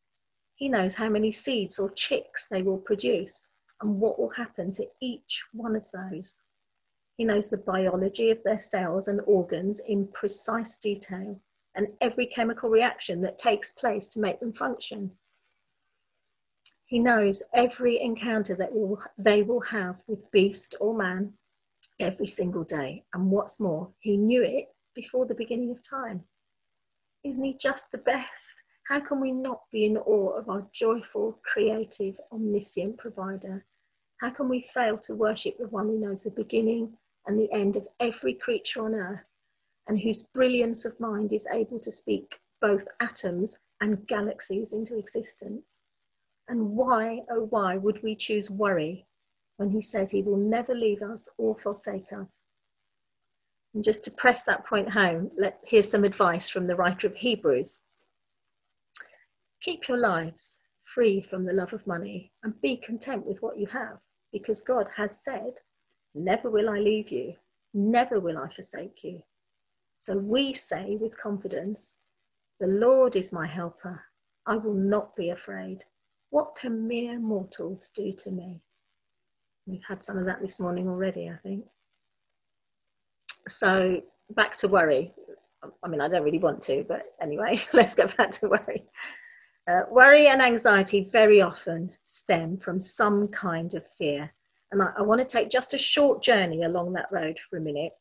He 0.55 0.69
knows 0.69 0.95
how 0.95 1.09
many 1.09 1.31
seeds 1.31 1.79
or 1.79 1.89
chicks 1.91 2.47
they 2.47 2.61
will 2.61 2.77
produce 2.77 3.49
and 3.81 3.99
what 3.99 4.19
will 4.19 4.29
happen 4.29 4.71
to 4.73 4.87
each 5.01 5.43
one 5.51 5.75
of 5.75 5.89
those. 5.91 6.39
He 7.17 7.25
knows 7.25 7.49
the 7.49 7.57
biology 7.57 8.31
of 8.31 8.41
their 8.43 8.59
cells 8.59 9.07
and 9.07 9.21
organs 9.25 9.79
in 9.87 10.07
precise 10.13 10.77
detail 10.77 11.39
and 11.75 11.87
every 12.01 12.27
chemical 12.27 12.69
reaction 12.69 13.21
that 13.21 13.37
takes 13.37 13.71
place 13.71 14.07
to 14.09 14.19
make 14.19 14.39
them 14.39 14.53
function. 14.53 15.11
He 16.85 16.99
knows 16.99 17.41
every 17.53 17.99
encounter 18.01 18.55
that 18.55 18.71
will, 18.71 19.01
they 19.17 19.41
will 19.41 19.61
have 19.61 20.01
with 20.07 20.29
beast 20.31 20.75
or 20.79 20.95
man 20.95 21.33
every 21.99 22.27
single 22.27 22.63
day. 22.63 23.03
And 23.13 23.31
what's 23.31 23.59
more, 23.59 23.91
he 23.99 24.17
knew 24.17 24.43
it 24.43 24.67
before 24.93 25.25
the 25.25 25.35
beginning 25.35 25.71
of 25.71 25.81
time. 25.83 26.23
Isn't 27.23 27.43
he 27.43 27.57
just 27.59 27.91
the 27.91 27.97
best? 27.99 28.62
How 28.87 28.99
can 28.99 29.21
we 29.21 29.31
not 29.31 29.61
be 29.71 29.85
in 29.85 29.97
awe 29.97 30.37
of 30.37 30.49
our 30.49 30.67
joyful, 30.73 31.39
creative, 31.43 32.19
omniscient 32.33 32.97
provider? 32.97 33.65
How 34.17 34.29
can 34.29 34.49
we 34.49 34.69
fail 34.73 34.97
to 34.99 35.15
worship 35.15 35.57
the 35.57 35.69
one 35.69 35.87
who 35.87 35.99
knows 35.99 36.23
the 36.23 36.31
beginning 36.31 36.97
and 37.25 37.39
the 37.39 37.51
end 37.53 37.77
of 37.77 37.87
every 38.01 38.33
creature 38.33 38.83
on 38.83 38.93
earth 38.93 39.25
and 39.87 39.99
whose 39.99 40.23
brilliance 40.23 40.83
of 40.83 40.99
mind 40.99 41.31
is 41.31 41.47
able 41.51 41.79
to 41.79 41.91
speak 41.91 42.39
both 42.59 42.83
atoms 42.99 43.57
and 43.79 44.05
galaxies 44.07 44.73
into 44.73 44.97
existence? 44.97 45.83
And 46.49 46.71
why, 46.71 47.21
oh, 47.31 47.47
why 47.49 47.77
would 47.77 48.03
we 48.03 48.17
choose 48.17 48.49
worry 48.49 49.07
when 49.57 49.69
he 49.69 49.81
says 49.81 50.11
he 50.11 50.23
will 50.23 50.37
never 50.37 50.75
leave 50.75 51.01
us 51.01 51.29
or 51.37 51.57
forsake 51.57 52.11
us? 52.11 52.43
And 53.73 53.83
just 53.83 54.03
to 54.03 54.11
press 54.11 54.43
that 54.43 54.65
point 54.65 54.89
home, 54.89 55.31
let, 55.37 55.59
here's 55.63 55.89
some 55.89 56.03
advice 56.03 56.49
from 56.49 56.67
the 56.67 56.75
writer 56.75 57.07
of 57.07 57.15
Hebrews. 57.15 57.79
Keep 59.63 59.87
your 59.87 59.97
lives 59.97 60.59
free 60.93 61.21
from 61.29 61.45
the 61.45 61.53
love 61.53 61.73
of 61.73 61.87
money 61.87 62.31
and 62.43 62.59
be 62.61 62.77
content 62.77 63.25
with 63.25 63.41
what 63.41 63.57
you 63.57 63.65
have, 63.67 63.97
because 64.31 64.61
God 64.61 64.87
has 64.95 65.23
said, 65.23 65.53
Never 66.15 66.49
will 66.51 66.69
I 66.69 66.79
leave 66.79 67.09
you, 67.09 67.33
never 67.73 68.19
will 68.19 68.37
I 68.37 68.53
forsake 68.53 69.03
you. 69.03 69.21
So 69.97 70.17
we 70.17 70.53
say 70.53 70.97
with 70.99 71.17
confidence, 71.17 71.95
The 72.59 72.67
Lord 72.67 73.15
is 73.15 73.33
my 73.33 73.47
helper. 73.47 74.03
I 74.45 74.57
will 74.57 74.75
not 74.75 75.15
be 75.15 75.29
afraid. 75.29 75.79
What 76.29 76.55
can 76.59 76.87
mere 76.87 77.19
mortals 77.19 77.89
do 77.95 78.13
to 78.19 78.31
me? 78.31 78.61
We've 79.65 79.83
had 79.87 80.03
some 80.03 80.17
of 80.17 80.25
that 80.25 80.41
this 80.41 80.59
morning 80.59 80.87
already, 80.87 81.29
I 81.29 81.37
think 81.41 81.65
so 83.47 84.01
back 84.31 84.55
to 84.57 84.67
worry. 84.67 85.13
I 85.83 85.87
mean, 85.87 86.01
I 86.01 86.07
don't 86.07 86.23
really 86.23 86.39
want 86.39 86.61
to, 86.63 86.85
but 86.87 87.03
anyway, 87.21 87.61
let's 87.73 87.95
get 87.95 88.15
back 88.17 88.31
to 88.31 88.49
worry. 88.49 88.83
Uh, 89.65 89.83
worry 89.89 90.27
and 90.27 90.41
anxiety 90.41 91.09
very 91.11 91.41
often 91.41 91.89
stem 92.03 92.57
from 92.57 92.79
some 92.79 93.27
kind 93.29 93.73
of 93.75 93.83
fear. 93.97 94.33
And 94.71 94.81
I, 94.81 94.87
I 94.97 95.01
want 95.01 95.21
to 95.21 95.25
take 95.25 95.49
just 95.49 95.73
a 95.73 95.77
short 95.77 96.21
journey 96.21 96.63
along 96.63 96.93
that 96.93 97.11
road 97.11 97.37
for 97.49 97.57
a 97.57 97.61
minute. 97.61 97.93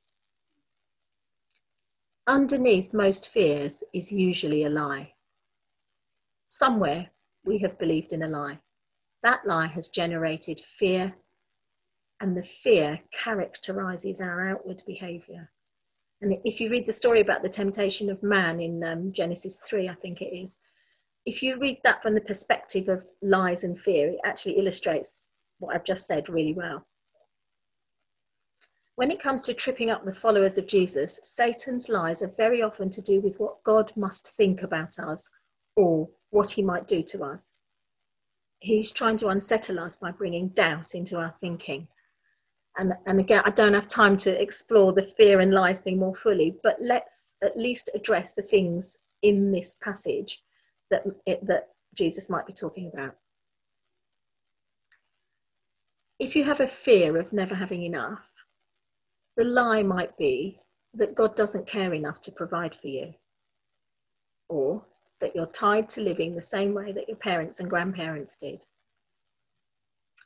Underneath 2.27 2.93
most 2.93 3.29
fears 3.29 3.83
is 3.93 4.11
usually 4.11 4.65
a 4.65 4.71
lie. 4.71 5.13
Somewhere 6.49 7.11
we 7.45 7.59
have 7.59 7.79
believed 7.79 8.13
in 8.13 8.23
a 8.23 8.29
lie. 8.29 8.59
That 9.23 9.47
lie 9.47 9.69
has 9.69 9.89
generated 9.89 10.61
fear 10.79 11.15
and 12.21 12.37
the 12.37 12.43
fear 12.43 13.01
characterizes 13.13 14.21
our 14.21 14.49
outward 14.49 14.83
behavior. 14.87 15.51
And 16.21 16.37
if 16.45 16.61
you 16.61 16.71
read 16.71 16.87
the 16.87 16.93
story 16.93 17.21
about 17.21 17.43
the 17.43 17.49
temptation 17.49 18.09
of 18.11 18.23
man 18.23 18.61
in 18.61 18.83
um, 18.85 19.13
Genesis 19.13 19.61
3, 19.69 19.89
I 19.89 19.95
think 19.95 20.23
it 20.23 20.33
is, 20.35 20.59
if 21.27 21.43
you 21.43 21.59
read 21.59 21.79
that 21.85 22.03
from 22.03 22.15
the 22.15 22.21
perspective 22.21 22.89
of 22.89 23.05
lies 23.23 23.65
and 23.65 23.81
fear, 23.81 24.11
it 24.11 24.21
actually 24.25 24.59
illustrates 24.59 25.19
what 25.59 25.75
I've 25.75 25.85
just 25.85 26.07
said 26.07 26.29
really 26.29 26.55
well. 26.55 26.87
When 28.97 29.11
it 29.11 29.23
comes 29.23 29.43
to 29.43 29.55
tripping 29.55 29.91
up 29.91 30.05
the 30.05 30.15
followers 30.15 30.59
of 30.59 30.67
Jesus, 30.67 31.21
Satan's 31.25 31.89
lies 31.89 32.23
are 32.23 32.35
very 32.37 32.63
often 32.63 32.91
to 32.91 33.03
do 33.03 33.21
with 33.21 33.39
what 33.39 33.63
God 33.65 33.93
must 33.97 34.37
think 34.37 34.63
about 34.63 34.99
us 34.99 35.29
or 35.77 36.09
what 36.31 36.51
he 36.51 36.63
might 36.63 36.89
do 36.89 37.03
to 37.05 37.25
us. 37.25 37.55
He's 38.59 38.91
trying 38.91 39.17
to 39.19 39.29
unsettle 39.29 39.79
us 39.79 39.97
by 39.97 40.11
bringing 40.11 40.49
doubt 40.51 40.95
into 40.95 41.19
our 41.19 41.35
thinking 41.41 41.89
And, 42.79 42.95
and 43.07 43.21
again, 43.21 43.43
I 43.45 43.51
don't 43.51 43.75
have 43.75 43.89
time 43.89 44.17
to 44.19 44.41
explore 44.41 44.93
the 44.93 45.13
fear 45.17 45.41
and 45.41 45.53
lies 45.53 45.83
thing 45.83 45.99
more 45.99 46.17
fully, 46.17 46.57
but 46.63 46.77
let's 46.81 47.37
at 47.43 47.57
least 47.57 47.91
address 47.95 48.33
the 48.33 48.43
things 48.43 48.99
in 49.23 49.53
this 49.53 49.77
passage 49.77 50.43
that, 50.93 51.05
it, 51.27 51.45
that 51.47 51.71
Jesus 51.95 52.31
might 52.31 52.47
be 52.47 52.53
talking 52.53 52.91
about. 52.93 53.17
If 56.19 56.37
you 56.37 56.45
have 56.45 56.61
a 56.61 56.69
fear 56.69 57.19
of 57.19 57.33
never 57.33 57.55
having 57.55 57.83
enough, 57.83 58.21
the 59.37 59.45
lie 59.45 59.83
might 59.83 60.17
be 60.17 60.61
that 60.95 61.15
God 61.17 61.35
doesn't 61.35 61.67
care 61.67 61.95
enough 61.95 62.21
to 62.21 62.31
provide 62.31 62.77
for 62.81 62.89
you, 62.89 63.13
or 64.49 64.85
that 65.21 65.35
you're 65.35 65.47
tied 65.47 65.89
to 65.91 66.03
living 66.03 66.35
the 66.35 66.43
same 66.43 66.75
way 66.75 66.93
that 66.93 67.09
your 67.09 67.17
parents 67.17 67.61
and 67.61 67.71
grandparents 67.71 68.37
did. 68.37 68.61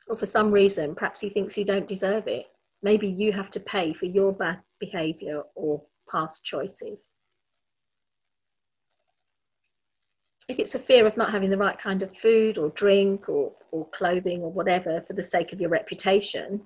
Or 0.07 0.17
for 0.17 0.25
some 0.25 0.51
reason, 0.51 0.95
perhaps 0.95 1.21
he 1.21 1.29
thinks 1.29 1.57
you 1.57 1.65
don't 1.65 1.87
deserve 1.87 2.27
it. 2.27 2.45
Maybe 2.83 3.07
you 3.07 3.31
have 3.31 3.49
to 3.51 3.59
pay 3.59 3.93
for 3.93 4.05
your 4.05 4.33
bad 4.33 4.59
behavior 4.79 5.43
or 5.55 5.81
past 6.11 6.43
choices. 6.43 7.13
If 10.47 10.59
it's 10.59 10.75
a 10.75 10.79
fear 10.79 11.05
of 11.05 11.17
not 11.17 11.31
having 11.31 11.49
the 11.49 11.57
right 11.57 11.77
kind 11.77 12.01
of 12.01 12.17
food 12.17 12.57
or 12.57 12.69
drink 12.69 13.27
or, 13.27 13.51
or 13.71 13.87
clothing 13.89 14.41
or 14.41 14.51
whatever 14.51 15.01
for 15.01 15.13
the 15.13 15.23
sake 15.23 15.51
of 15.51 15.59
your 15.59 15.69
reputation, 15.69 16.65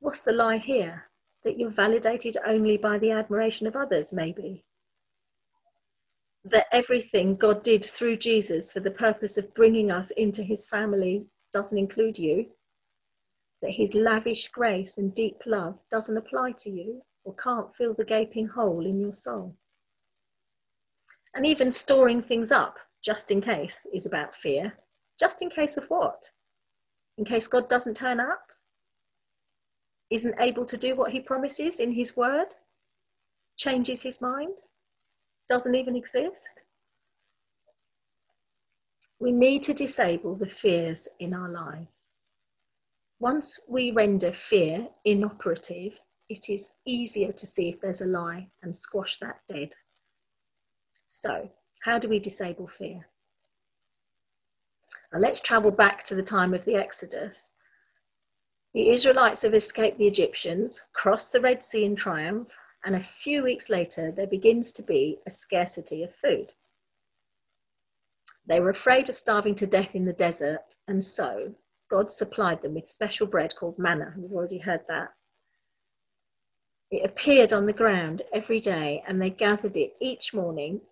what's 0.00 0.22
the 0.22 0.32
lie 0.32 0.58
here? 0.58 1.04
That 1.44 1.58
you're 1.58 1.70
validated 1.70 2.36
only 2.46 2.76
by 2.76 2.98
the 2.98 3.10
admiration 3.10 3.66
of 3.66 3.76
others, 3.76 4.12
maybe? 4.12 4.64
that 6.50 6.66
everything 6.72 7.36
God 7.36 7.62
did 7.62 7.84
through 7.84 8.16
Jesus 8.16 8.72
for 8.72 8.80
the 8.80 8.90
purpose 8.90 9.36
of 9.36 9.54
bringing 9.54 9.90
us 9.90 10.10
into 10.12 10.42
his 10.42 10.66
family 10.66 11.26
doesn't 11.52 11.78
include 11.78 12.18
you, 12.18 12.46
that 13.60 13.72
his 13.72 13.94
lavish 13.94 14.48
grace 14.48 14.98
and 14.98 15.14
deep 15.14 15.40
love 15.46 15.78
doesn't 15.90 16.16
apply 16.16 16.52
to 16.58 16.70
you 16.70 17.02
or 17.24 17.34
can't 17.34 17.74
fill 17.76 17.94
the 17.94 18.04
gaping 18.04 18.46
hole 18.46 18.86
in 18.86 19.00
your 19.00 19.14
soul. 19.14 19.54
And 21.34 21.46
even 21.46 21.70
storing 21.70 22.22
things 22.22 22.50
up 22.52 22.78
just 23.04 23.30
in 23.30 23.40
case 23.40 23.86
is 23.92 24.06
about 24.06 24.34
fear. 24.34 24.72
Just 25.20 25.42
in 25.42 25.50
case 25.50 25.76
of 25.76 25.84
what? 25.88 26.30
In 27.16 27.24
case 27.24 27.46
God 27.46 27.68
doesn't 27.68 27.96
turn 27.96 28.20
up? 28.20 28.42
Isn't 30.10 30.40
able 30.40 30.64
to 30.64 30.76
do 30.76 30.94
what 30.94 31.12
he 31.12 31.20
promises 31.20 31.80
in 31.80 31.92
his 31.92 32.16
word? 32.16 32.48
Changes 33.56 34.02
his 34.02 34.20
mind? 34.20 34.58
doesn't 35.48 35.74
even 35.74 35.96
exist. 35.96 36.60
We 39.18 39.32
need 39.32 39.62
to 39.64 39.74
disable 39.74 40.36
the 40.36 40.48
fears 40.48 41.08
in 41.18 41.34
our 41.34 41.48
lives. 41.48 42.10
Once 43.18 43.58
we 43.68 43.90
render 43.90 44.32
fear 44.32 44.86
inoperative, 45.04 45.98
it 46.28 46.48
is 46.48 46.70
easier 46.86 47.32
to 47.32 47.46
see 47.46 47.70
if 47.70 47.80
there's 47.80 48.02
a 48.02 48.06
lie 48.06 48.48
and 48.62 48.76
squash 48.76 49.18
that 49.18 49.40
dead. 49.48 49.70
So, 51.08 51.50
how 51.80 51.98
do 51.98 52.08
we 52.08 52.20
disable 52.20 52.68
fear? 52.68 53.08
Now 55.12 55.18
let's 55.20 55.40
travel 55.40 55.70
back 55.70 56.04
to 56.04 56.14
the 56.14 56.22
time 56.22 56.52
of 56.52 56.64
the 56.66 56.76
Exodus. 56.76 57.52
The 58.74 58.90
Israelites 58.90 59.42
have 59.42 59.54
escaped 59.54 59.96
the 59.96 60.06
Egyptians, 60.06 60.82
crossed 60.92 61.32
the 61.32 61.40
Red 61.40 61.62
Sea 61.62 61.86
in 61.86 61.96
triumph, 61.96 62.48
and 62.84 62.94
a 62.94 63.00
few 63.00 63.42
weeks 63.42 63.70
later, 63.70 64.12
there 64.12 64.26
begins 64.26 64.70
to 64.72 64.82
be 64.82 65.18
a 65.26 65.30
scarcity 65.30 66.02
of 66.02 66.14
food. 66.14 66.52
They 68.46 68.60
were 68.60 68.70
afraid 68.70 69.08
of 69.08 69.16
starving 69.16 69.54
to 69.56 69.66
death 69.66 69.94
in 69.94 70.04
the 70.04 70.12
desert, 70.12 70.76
and 70.86 71.02
so 71.02 71.54
God 71.90 72.12
supplied 72.12 72.60
them 72.60 72.74
with 72.74 72.86
special 72.86 73.26
bread 73.26 73.54
called 73.56 73.78
manna. 73.78 74.12
We've 74.16 74.32
already 74.32 74.58
heard 74.58 74.84
that. 74.88 75.14
It 76.90 77.04
appeared 77.04 77.54
on 77.54 77.64
the 77.64 77.72
ground 77.72 78.22
every 78.32 78.60
day, 78.60 79.02
and 79.06 79.20
they 79.20 79.30
gathered 79.30 79.76
it 79.76 79.96
each 80.00 80.32
morning, 80.32 80.82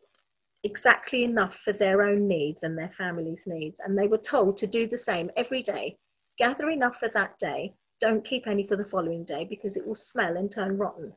exactly 0.67 1.25
enough 1.25 1.57
for 1.65 1.73
their 1.73 2.03
own 2.03 2.29
needs 2.29 2.63
and 2.65 2.77
their 2.77 2.93
family's 2.99 3.47
needs. 3.47 3.81
And 3.81 3.97
they 3.97 4.09
were 4.09 4.19
told 4.19 4.59
to 4.59 4.67
do 4.67 4.87
the 4.87 4.99
same 4.99 5.31
every 5.37 5.63
day. 5.63 5.97
Gather 6.39 6.69
enough 6.69 6.97
for 7.01 7.09
that 7.15 7.39
day, 7.39 7.73
don't 8.01 8.27
keep 8.27 8.47
any 8.47 8.67
for 8.67 8.77
the 8.77 8.85
following 8.85 9.25
day 9.25 9.45
because 9.49 9.77
it 9.77 9.87
will 9.87 9.95
smell 9.95 10.37
and 10.37 10.53
turn 10.53 10.77
rotten. 10.77 11.13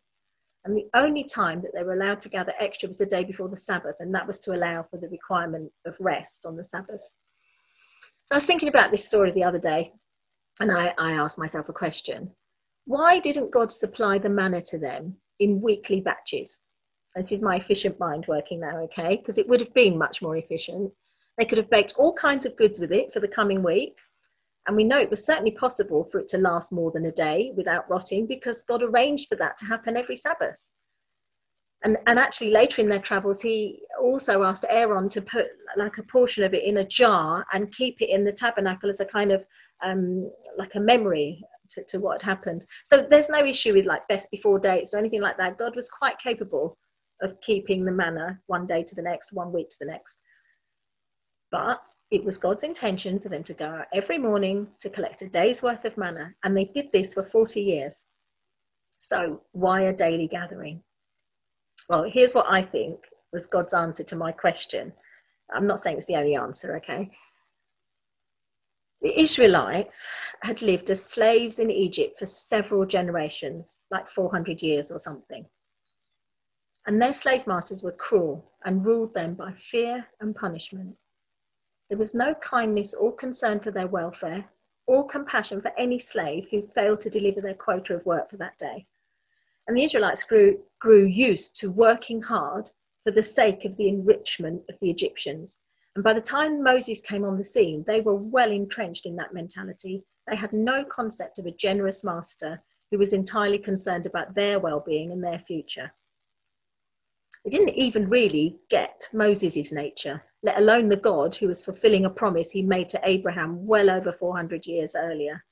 And 0.63 0.75
the 0.75 0.87
only 0.93 1.23
time 1.23 1.61
that 1.61 1.71
they 1.73 1.83
were 1.83 1.93
allowed 1.93 2.21
to 2.21 2.29
gather 2.29 2.53
extra 2.59 2.87
was 2.87 2.99
the 2.99 3.05
day 3.05 3.23
before 3.23 3.49
the 3.49 3.57
Sabbath, 3.57 3.95
and 3.99 4.13
that 4.13 4.27
was 4.27 4.39
to 4.39 4.53
allow 4.53 4.83
for 4.83 4.97
the 4.97 5.09
requirement 5.09 5.71
of 5.85 5.95
rest 5.99 6.45
on 6.45 6.55
the 6.55 6.63
Sabbath. 6.63 7.01
So 8.25 8.35
I 8.35 8.37
was 8.37 8.45
thinking 8.45 8.69
about 8.69 8.91
this 8.91 9.07
story 9.07 9.31
the 9.31 9.43
other 9.43 9.59
day, 9.59 9.93
and 10.59 10.71
I, 10.71 10.93
I 10.97 11.13
asked 11.13 11.39
myself 11.39 11.69
a 11.69 11.73
question 11.73 12.29
Why 12.85 13.19
didn't 13.19 13.51
God 13.51 13.71
supply 13.71 14.19
the 14.19 14.29
manna 14.29 14.61
to 14.63 14.77
them 14.77 15.15
in 15.39 15.61
weekly 15.61 16.01
batches? 16.01 16.61
This 17.15 17.31
is 17.31 17.41
my 17.41 17.55
efficient 17.55 17.99
mind 17.99 18.25
working 18.27 18.59
now, 18.59 18.77
okay? 18.83 19.17
Because 19.17 19.37
it 19.37 19.47
would 19.47 19.59
have 19.59 19.73
been 19.73 19.97
much 19.97 20.21
more 20.21 20.37
efficient. 20.37 20.91
They 21.37 21.45
could 21.45 21.57
have 21.57 21.69
baked 21.69 21.95
all 21.97 22.13
kinds 22.13 22.45
of 22.45 22.55
goods 22.55 22.79
with 22.79 22.91
it 22.91 23.11
for 23.13 23.19
the 23.19 23.27
coming 23.27 23.63
week. 23.63 23.95
And 24.67 24.75
we 24.75 24.83
know 24.83 24.99
it 24.99 25.09
was 25.09 25.25
certainly 25.25 25.51
possible 25.51 26.03
for 26.11 26.19
it 26.19 26.27
to 26.29 26.37
last 26.37 26.71
more 26.71 26.91
than 26.91 27.05
a 27.05 27.11
day 27.11 27.51
without 27.55 27.89
rotting 27.89 28.27
because 28.27 28.61
God 28.61 28.83
arranged 28.83 29.27
for 29.29 29.35
that 29.35 29.57
to 29.57 29.65
happen 29.65 29.97
every 29.97 30.15
Sabbath. 30.15 30.55
And, 31.83 31.97
and 32.07 32.19
actually, 32.19 32.51
later 32.51 32.81
in 32.81 32.89
their 32.89 32.99
travels, 32.99 33.41
he 33.41 33.79
also 33.99 34.43
asked 34.43 34.65
Aaron 34.69 35.07
to 35.09 35.21
put 35.21 35.47
like 35.77 35.97
a 35.97 36.03
portion 36.03 36.43
of 36.43 36.53
it 36.53 36.65
in 36.65 36.77
a 36.77 36.87
jar 36.87 37.45
and 37.53 37.73
keep 37.73 38.01
it 38.01 38.09
in 38.09 38.25
the 38.25 38.33
tabernacle 38.33 38.89
as 38.89 38.99
a 38.99 39.05
kind 39.05 39.31
of 39.31 39.45
um, 39.83 40.29
like 40.57 40.75
a 40.75 40.79
memory 40.79 41.41
to, 41.69 41.83
to 41.85 41.99
what 41.99 42.21
had 42.21 42.29
happened. 42.29 42.65
So 42.83 43.07
there's 43.09 43.29
no 43.29 43.45
issue 43.45 43.73
with 43.73 43.85
like 43.85 44.07
best 44.09 44.29
before 44.29 44.59
dates 44.59 44.93
or 44.93 44.97
anything 44.97 45.21
like 45.21 45.37
that. 45.37 45.57
God 45.57 45.75
was 45.75 45.89
quite 45.89 46.19
capable 46.19 46.77
of 47.21 47.39
keeping 47.41 47.85
the 47.85 47.91
manna 47.91 48.39
one 48.47 48.65
day 48.65 48.83
to 48.83 48.95
the 48.95 49.01
next, 49.01 49.33
one 49.33 49.51
week 49.51 49.69
to 49.69 49.77
the 49.79 49.85
next. 49.85 50.19
But 51.51 51.81
it 52.11 52.23
was 52.23 52.37
God's 52.37 52.63
intention 52.63 53.19
for 53.19 53.29
them 53.29 53.43
to 53.43 53.53
go 53.53 53.65
out 53.65 53.87
every 53.93 54.17
morning 54.17 54.67
to 54.79 54.89
collect 54.89 55.21
a 55.21 55.29
day's 55.29 55.61
worth 55.61 55.85
of 55.85 55.97
manna, 55.97 56.33
and 56.43 56.55
they 56.55 56.65
did 56.65 56.87
this 56.91 57.13
for 57.13 57.23
40 57.23 57.61
years. 57.61 58.03
So, 58.97 59.41
why 59.51 59.81
a 59.81 59.93
daily 59.93 60.27
gathering? 60.27 60.81
Well, 61.87 62.03
here's 62.03 62.33
what 62.33 62.47
I 62.49 62.63
think 62.63 62.99
was 63.31 63.47
God's 63.47 63.73
answer 63.73 64.03
to 64.03 64.15
my 64.15 64.31
question. 64.31 64.91
I'm 65.53 65.67
not 65.67 65.79
saying 65.79 65.97
it's 65.97 66.07
the 66.07 66.15
only 66.15 66.35
answer, 66.35 66.75
okay? 66.77 67.09
The 69.01 69.17
Israelites 69.19 70.07
had 70.43 70.61
lived 70.61 70.89
as 70.89 71.03
slaves 71.03 71.59
in 71.59 71.71
Egypt 71.71 72.19
for 72.19 72.25
several 72.25 72.85
generations, 72.85 73.77
like 73.91 74.09
400 74.09 74.61
years 74.61 74.91
or 74.91 74.99
something. 74.99 75.45
And 76.89 76.99
their 76.99 77.13
slave 77.13 77.45
masters 77.45 77.83
were 77.83 77.91
cruel 77.91 78.43
and 78.65 78.83
ruled 78.83 79.13
them 79.13 79.35
by 79.35 79.53
fear 79.53 80.07
and 80.21 80.35
punishment. 80.35 80.97
There 81.87 81.99
was 81.99 82.15
no 82.15 82.33
kindness 82.33 82.95
or 82.95 83.15
concern 83.15 83.59
for 83.59 83.69
their 83.69 83.85
welfare 83.85 84.49
or 84.87 85.07
compassion 85.07 85.61
for 85.61 85.71
any 85.77 85.99
slave 85.99 86.47
who 86.49 86.67
failed 86.73 87.01
to 87.01 87.11
deliver 87.11 87.41
their 87.41 87.53
quota 87.53 87.93
of 87.93 88.07
work 88.07 88.31
for 88.31 88.37
that 88.37 88.57
day. 88.57 88.87
And 89.67 89.77
the 89.77 89.83
Israelites 89.83 90.23
grew, 90.23 90.63
grew 90.79 91.05
used 91.05 91.55
to 91.57 91.69
working 91.69 92.23
hard 92.23 92.71
for 93.03 93.11
the 93.11 93.21
sake 93.21 93.65
of 93.65 93.77
the 93.77 93.87
enrichment 93.87 94.63
of 94.67 94.75
the 94.81 94.89
Egyptians. 94.89 95.59
And 95.93 96.03
by 96.03 96.13
the 96.13 96.21
time 96.21 96.63
Moses 96.63 97.01
came 97.01 97.23
on 97.23 97.37
the 97.37 97.45
scene, 97.45 97.83
they 97.85 98.01
were 98.01 98.15
well 98.15 98.49
entrenched 98.49 99.05
in 99.05 99.15
that 99.17 99.31
mentality. 99.31 100.03
They 100.25 100.35
had 100.35 100.53
no 100.53 100.83
concept 100.85 101.37
of 101.37 101.45
a 101.45 101.51
generous 101.51 102.03
master 102.03 102.63
who 102.89 102.97
was 102.97 103.13
entirely 103.13 103.59
concerned 103.59 104.07
about 104.07 104.33
their 104.33 104.57
well 104.57 104.79
being 104.79 105.11
and 105.11 105.23
their 105.23 105.43
future. 105.45 105.93
They 107.43 107.49
didn't 107.49 107.75
even 107.75 108.09
really 108.09 108.59
get 108.69 109.07
Moses' 109.13 109.71
nature 109.71 110.23
let 110.41 110.57
alone 110.57 110.87
the 110.89 110.97
God 110.97 111.35
who 111.35 111.47
was 111.47 111.63
fulfilling 111.63 112.05
a 112.05 112.09
promise 112.09 112.51
he 112.51 112.61
made 112.61 112.89
to 112.89 113.01
Abraham 113.03 113.65
well 113.65 113.89
over 113.89 114.13
400 114.13 114.65
years 114.65 114.95
earlier. 114.95 115.43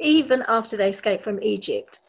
Even 0.00 0.42
after 0.48 0.76
they 0.76 0.88
escaped 0.88 1.22
from 1.22 1.42
Egypt, 1.42 2.00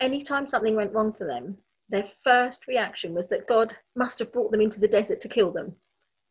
anytime 0.00 0.48
something 0.48 0.74
went 0.74 0.92
wrong 0.92 1.12
for 1.12 1.26
them, 1.26 1.56
their 1.88 2.08
first 2.24 2.66
reaction 2.66 3.14
was 3.14 3.28
that 3.28 3.46
God 3.46 3.74
must 3.94 4.18
have 4.18 4.32
brought 4.32 4.50
them 4.50 4.60
into 4.60 4.80
the 4.80 4.88
desert 4.88 5.20
to 5.20 5.28
kill 5.28 5.52
them, 5.52 5.76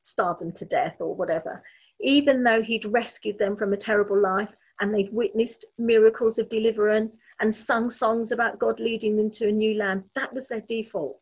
starve 0.04 0.40
them 0.40 0.52
to 0.54 0.66
death, 0.66 0.98
or 1.00 1.16
whatever. 1.16 1.64
Even 2.02 2.44
though 2.44 2.62
He'd 2.62 2.86
rescued 2.86 3.40
them 3.40 3.56
from 3.56 3.72
a 3.72 3.78
terrible 3.78 4.20
life 4.20 4.54
and 4.80 4.94
they'd 4.94 5.14
witnessed 5.14 5.66
miracles 5.78 6.38
of 6.38 6.50
deliverance 6.50 7.18
and 7.40 7.54
sung 7.54 7.90
songs 7.90 8.32
about 8.32 8.60
God 8.60 8.80
leading 8.80 9.16
them 9.16 9.32
to 9.32 9.48
a 9.48 9.52
new 9.52 9.76
land, 9.76 10.04
that 10.16 10.34
was 10.34 10.48
their 10.48 10.62
default. 10.62 11.20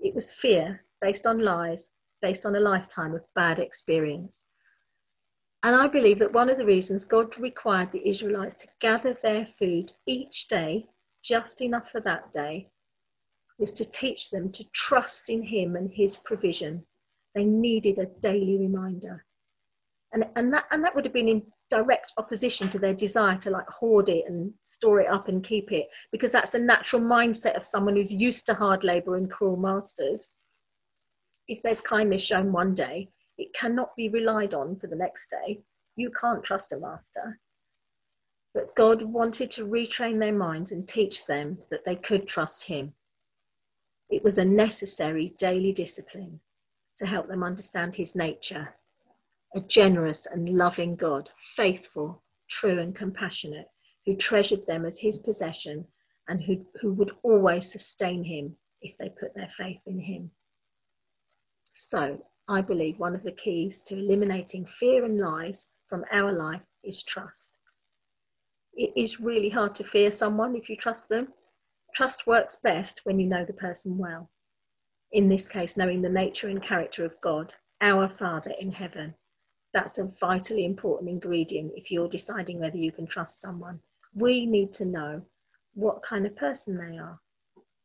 It 0.00 0.14
was 0.14 0.30
fear 0.30 0.84
based 1.00 1.26
on 1.26 1.38
lies, 1.38 1.92
based 2.20 2.44
on 2.44 2.56
a 2.56 2.60
lifetime 2.60 3.14
of 3.14 3.24
bad 3.34 3.58
experience. 3.58 4.44
And 5.62 5.74
I 5.74 5.88
believe 5.88 6.20
that 6.20 6.32
one 6.32 6.50
of 6.50 6.58
the 6.58 6.64
reasons 6.64 7.04
God 7.04 7.36
required 7.38 7.90
the 7.90 8.06
Israelites 8.08 8.54
to 8.56 8.68
gather 8.80 9.18
their 9.22 9.48
food 9.58 9.92
each 10.06 10.46
day, 10.48 10.86
just 11.24 11.60
enough 11.62 11.90
for 11.90 12.00
that 12.02 12.32
day, 12.32 12.70
was 13.58 13.72
to 13.72 13.84
teach 13.84 14.30
them 14.30 14.52
to 14.52 14.64
trust 14.72 15.30
in 15.30 15.42
Him 15.42 15.74
and 15.74 15.90
His 15.92 16.16
provision. 16.16 16.86
They 17.34 17.44
needed 17.44 17.98
a 17.98 18.06
daily 18.20 18.56
reminder. 18.56 19.24
And, 20.12 20.24
and, 20.36 20.52
that, 20.52 20.64
and 20.70 20.82
that 20.84 20.94
would 20.94 21.04
have 21.04 21.12
been 21.12 21.28
in 21.28 21.42
direct 21.70 22.12
opposition 22.16 22.68
to 22.68 22.78
their 22.78 22.94
desire 22.94 23.36
to 23.36 23.50
like 23.50 23.68
hoard 23.68 24.08
it 24.08 24.24
and 24.26 24.52
store 24.64 25.00
it 25.00 25.08
up 25.08 25.28
and 25.28 25.44
keep 25.44 25.70
it 25.72 25.88
because 26.12 26.32
that's 26.32 26.54
a 26.54 26.58
natural 26.58 27.02
mindset 27.02 27.56
of 27.56 27.64
someone 27.64 27.96
who's 27.96 28.12
used 28.12 28.46
to 28.46 28.54
hard 28.54 28.84
labor 28.84 29.16
and 29.16 29.30
cruel 29.30 29.56
masters. 29.56 30.32
If 31.46 31.62
there's 31.62 31.80
kindness 31.80 32.22
shown 32.22 32.52
one 32.52 32.74
day 32.74 33.10
it 33.36 33.54
cannot 33.54 33.94
be 33.96 34.08
relied 34.08 34.54
on 34.54 34.76
for 34.76 34.88
the 34.88 34.96
next 34.96 35.30
day. 35.30 35.60
You 35.96 36.10
can't 36.20 36.42
trust 36.42 36.72
a 36.72 36.78
master. 36.78 37.38
But 38.54 38.74
god 38.74 39.02
wanted 39.02 39.50
to 39.52 39.66
retrain 39.66 40.18
their 40.18 40.32
minds 40.32 40.72
and 40.72 40.88
teach 40.88 41.26
them 41.26 41.58
that 41.70 41.84
they 41.84 41.96
could 41.96 42.26
trust 42.26 42.64
him. 42.64 42.92
It 44.10 44.24
was 44.24 44.38
a 44.38 44.44
necessary 44.44 45.34
daily 45.38 45.72
discipline 45.72 46.40
to 46.96 47.06
help 47.06 47.28
them 47.28 47.44
understand 47.44 47.94
his 47.94 48.16
nature 48.16 48.74
a 49.54 49.60
generous 49.60 50.26
and 50.26 50.56
loving 50.56 50.94
God, 50.94 51.30
faithful, 51.56 52.22
true, 52.48 52.78
and 52.78 52.94
compassionate, 52.94 53.66
who 54.04 54.16
treasured 54.16 54.66
them 54.66 54.84
as 54.84 54.98
his 54.98 55.18
possession 55.18 55.86
and 56.28 56.42
who, 56.42 56.66
who 56.80 56.92
would 56.92 57.12
always 57.22 57.70
sustain 57.70 58.22
him 58.24 58.56
if 58.82 58.96
they 58.98 59.08
put 59.08 59.34
their 59.34 59.50
faith 59.56 59.80
in 59.86 59.98
him. 59.98 60.30
So, 61.74 62.22
I 62.48 62.60
believe 62.60 62.98
one 62.98 63.14
of 63.14 63.22
the 63.22 63.32
keys 63.32 63.80
to 63.82 63.98
eliminating 63.98 64.66
fear 64.66 65.04
and 65.04 65.18
lies 65.18 65.68
from 65.88 66.04
our 66.12 66.32
life 66.32 66.62
is 66.82 67.02
trust. 67.02 67.54
It 68.74 68.92
is 68.96 69.20
really 69.20 69.48
hard 69.48 69.74
to 69.76 69.84
fear 69.84 70.10
someone 70.10 70.54
if 70.56 70.68
you 70.68 70.76
trust 70.76 71.08
them. 71.08 71.32
Trust 71.94 72.26
works 72.26 72.56
best 72.56 73.00
when 73.04 73.18
you 73.18 73.26
know 73.26 73.44
the 73.44 73.52
person 73.52 73.98
well. 73.98 74.30
In 75.12 75.28
this 75.28 75.48
case, 75.48 75.76
knowing 75.76 76.02
the 76.02 76.08
nature 76.08 76.48
and 76.48 76.62
character 76.62 77.04
of 77.04 77.20
God, 77.20 77.54
our 77.80 78.08
Father 78.08 78.52
in 78.60 78.72
heaven, 78.72 79.14
that's 79.72 79.98
a 79.98 80.10
vitally 80.20 80.64
important 80.64 81.10
ingredient 81.10 81.72
if 81.76 81.90
you're 81.90 82.08
deciding 82.08 82.60
whether 82.60 82.76
you 82.76 82.92
can 82.92 83.06
trust 83.06 83.40
someone. 83.40 83.80
We 84.14 84.46
need 84.46 84.72
to 84.74 84.84
know 84.84 85.22
what 85.74 86.02
kind 86.02 86.26
of 86.26 86.36
person 86.36 86.76
they 86.76 86.98
are, 86.98 87.20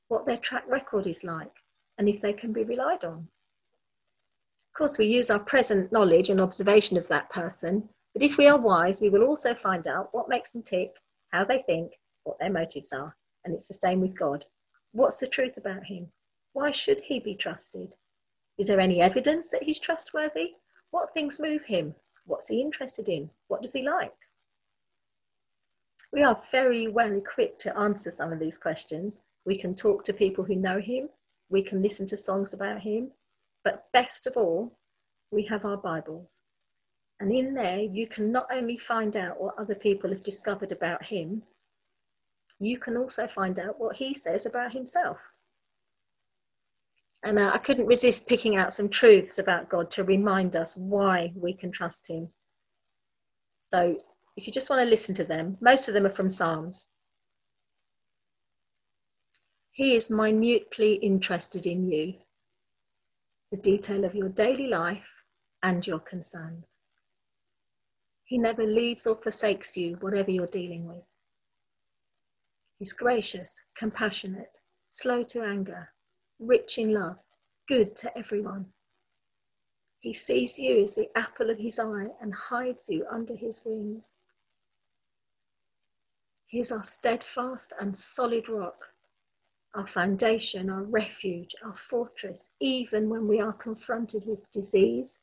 what 0.08 0.26
their 0.26 0.38
track 0.38 0.64
record 0.68 1.08
is 1.08 1.24
like, 1.24 1.52
and 1.98 2.08
if 2.08 2.22
they 2.22 2.34
can 2.34 2.54
be 2.54 2.64
relied 2.64 3.04
on. 3.04 3.28
Of 4.74 4.78
course, 4.78 4.98
we 4.98 5.06
use 5.06 5.30
our 5.30 5.40
present 5.40 5.92
knowledge 5.92 6.30
and 6.30 6.42
observation 6.42 6.98
of 6.98 7.08
that 7.10 7.30
person, 7.30 7.88
but 8.14 8.24
if 8.24 8.38
we 8.38 8.48
are 8.48 8.60
wise, 8.60 9.02
we 9.02 9.10
will 9.10 9.24
also 9.24 9.54
find 9.54 9.88
out 9.88 10.10
what 10.14 10.30
makes 10.30 10.54
them 10.54 10.64
tick, 10.64 10.92
how 11.32 11.44
they 11.44 11.64
think, 11.64 11.92
what 12.24 12.40
their 12.40 12.52
motives 12.52 12.94
are. 12.94 13.16
And 13.46 13.54
it's 13.54 13.68
the 13.68 13.74
same 13.74 14.02
with 14.02 14.18
God. 14.18 14.46
What's 14.94 15.18
the 15.18 15.28
truth 15.28 15.58
about 15.58 15.84
him? 15.84 16.08
Why 16.54 16.72
should 16.72 17.02
he 17.02 17.20
be 17.20 17.36
trusted? 17.36 17.94
Is 18.58 18.68
there 18.68 18.80
any 18.80 19.02
evidence 19.02 19.50
that 19.50 19.64
he's 19.64 19.80
trustworthy? 19.80 20.52
What 20.94 21.12
things 21.12 21.40
move 21.40 21.64
him? 21.66 21.96
What's 22.28 22.50
he 22.50 22.62
interested 22.62 23.10
in? 23.10 23.32
What 23.48 23.64
does 23.64 23.74
he 23.74 23.82
like? 23.82 24.14
We 26.12 26.22
are 26.22 26.40
very 26.52 26.88
well 26.88 27.12
equipped 27.12 27.60
to 27.62 27.76
answer 27.76 28.12
some 28.12 28.32
of 28.32 28.38
these 28.38 28.60
questions. 28.60 29.20
We 29.44 29.58
can 29.58 29.74
talk 29.74 30.06
to 30.06 30.14
people 30.14 30.44
who 30.44 30.56
know 30.56 30.80
him, 30.80 31.10
we 31.50 31.64
can 31.64 31.82
listen 31.82 32.06
to 32.08 32.16
songs 32.16 32.54
about 32.54 32.82
him, 32.82 33.10
but 33.64 33.92
best 33.92 34.28
of 34.28 34.38
all, 34.38 34.78
we 35.32 35.42
have 35.46 35.66
our 35.66 35.78
Bibles. 35.78 36.42
And 37.20 37.32
in 37.32 37.56
there, 37.56 37.80
you 37.80 38.06
can 38.06 38.32
not 38.32 38.46
only 38.54 38.78
find 38.78 39.18
out 39.18 39.42
what 39.42 39.58
other 39.58 39.74
people 39.74 40.12
have 40.12 40.22
discovered 40.22 40.72
about 40.72 41.04
him, 41.04 41.42
you 42.60 42.78
can 42.78 42.98
also 42.98 43.26
find 43.26 43.58
out 43.58 43.80
what 43.80 43.96
he 43.96 44.14
says 44.14 44.46
about 44.46 44.74
himself. 44.74 45.18
And 47.24 47.40
uh, 47.40 47.52
I 47.54 47.58
couldn't 47.58 47.88
resist 47.88 48.28
picking 48.28 48.58
out 48.58 48.74
some 48.74 48.90
truths 48.90 49.40
about 49.40 49.70
God 49.70 49.90
to 49.92 50.04
remind 50.04 50.56
us 50.56 50.76
why 50.76 51.32
we 51.36 51.54
can 51.54 51.72
trust 51.72 52.10
Him. 52.10 52.30
So, 53.64 53.98
if 54.36 54.46
you 54.46 54.52
just 54.52 54.70
want 54.70 54.82
to 54.82 54.90
listen 54.90 55.16
to 55.16 55.24
them, 55.24 55.58
most 55.62 55.88
of 55.88 55.94
them 55.94 56.06
are 56.06 56.14
from 56.14 56.30
Psalms. 56.30 56.88
He 59.72 59.96
is 59.96 60.10
minutely 60.10 60.96
interested 60.96 61.66
in 61.66 61.90
you, 61.90 62.14
the 63.52 63.58
detail 63.58 64.04
of 64.04 64.14
your 64.14 64.30
daily 64.30 64.68
life 64.68 65.08
and 65.64 65.86
your 65.86 66.00
concerns. 66.00 66.78
He 68.26 68.38
never 68.38 68.66
leaves 68.66 69.08
or 69.08 69.16
forsakes 69.16 69.78
you, 69.78 69.96
whatever 70.02 70.30
you're 70.30 70.48
dealing 70.48 70.88
with. 70.88 71.04
He's 72.80 72.94
gracious, 72.94 73.60
compassionate, 73.78 74.60
slow 74.90 75.24
to 75.24 75.44
anger, 75.44 75.90
rich 76.48 76.78
in 76.78 76.94
love, 76.94 77.18
good 77.68 77.96
to 77.98 78.18
everyone. 78.18 78.66
He 80.00 80.14
sees 80.14 80.60
you 80.60 80.84
as 80.84 80.96
the 80.96 81.10
apple 81.18 81.50
of 81.50 81.58
his 81.58 81.80
eye 81.80 82.08
and 82.22 82.34
hides 82.34 82.90
you 82.90 83.06
under 83.10 83.36
his 83.36 83.62
wings. 83.64 84.18
He 86.48 86.60
is 86.60 86.72
our 86.72 86.84
steadfast 86.84 87.74
and 87.80 87.98
solid 87.98 88.50
rock, 88.50 88.86
our 89.74 89.88
foundation, 89.88 90.70
our 90.70 90.84
refuge, 90.84 91.56
our 91.64 91.76
fortress, 91.76 92.54
even 92.60 93.10
when 93.10 93.28
we 93.28 93.40
are 93.40 93.54
confronted 93.54 94.26
with 94.26 94.52
disease, 94.52 95.20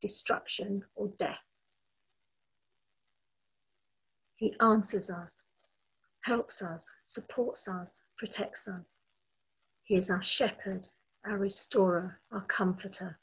destruction, 0.00 0.82
or 0.96 1.08
death. 1.18 1.38
He 4.36 4.56
answers 4.60 5.08
us, 5.08 5.42
helps 6.22 6.62
us, 6.62 6.90
supports 7.04 7.68
us, 7.68 8.02
protects 8.16 8.66
us. 8.66 8.98
He 9.84 9.96
is 9.96 10.10
our 10.10 10.22
shepherd, 10.22 10.88
our 11.24 11.38
restorer, 11.38 12.20
our 12.30 12.42
comforter. 12.42 13.18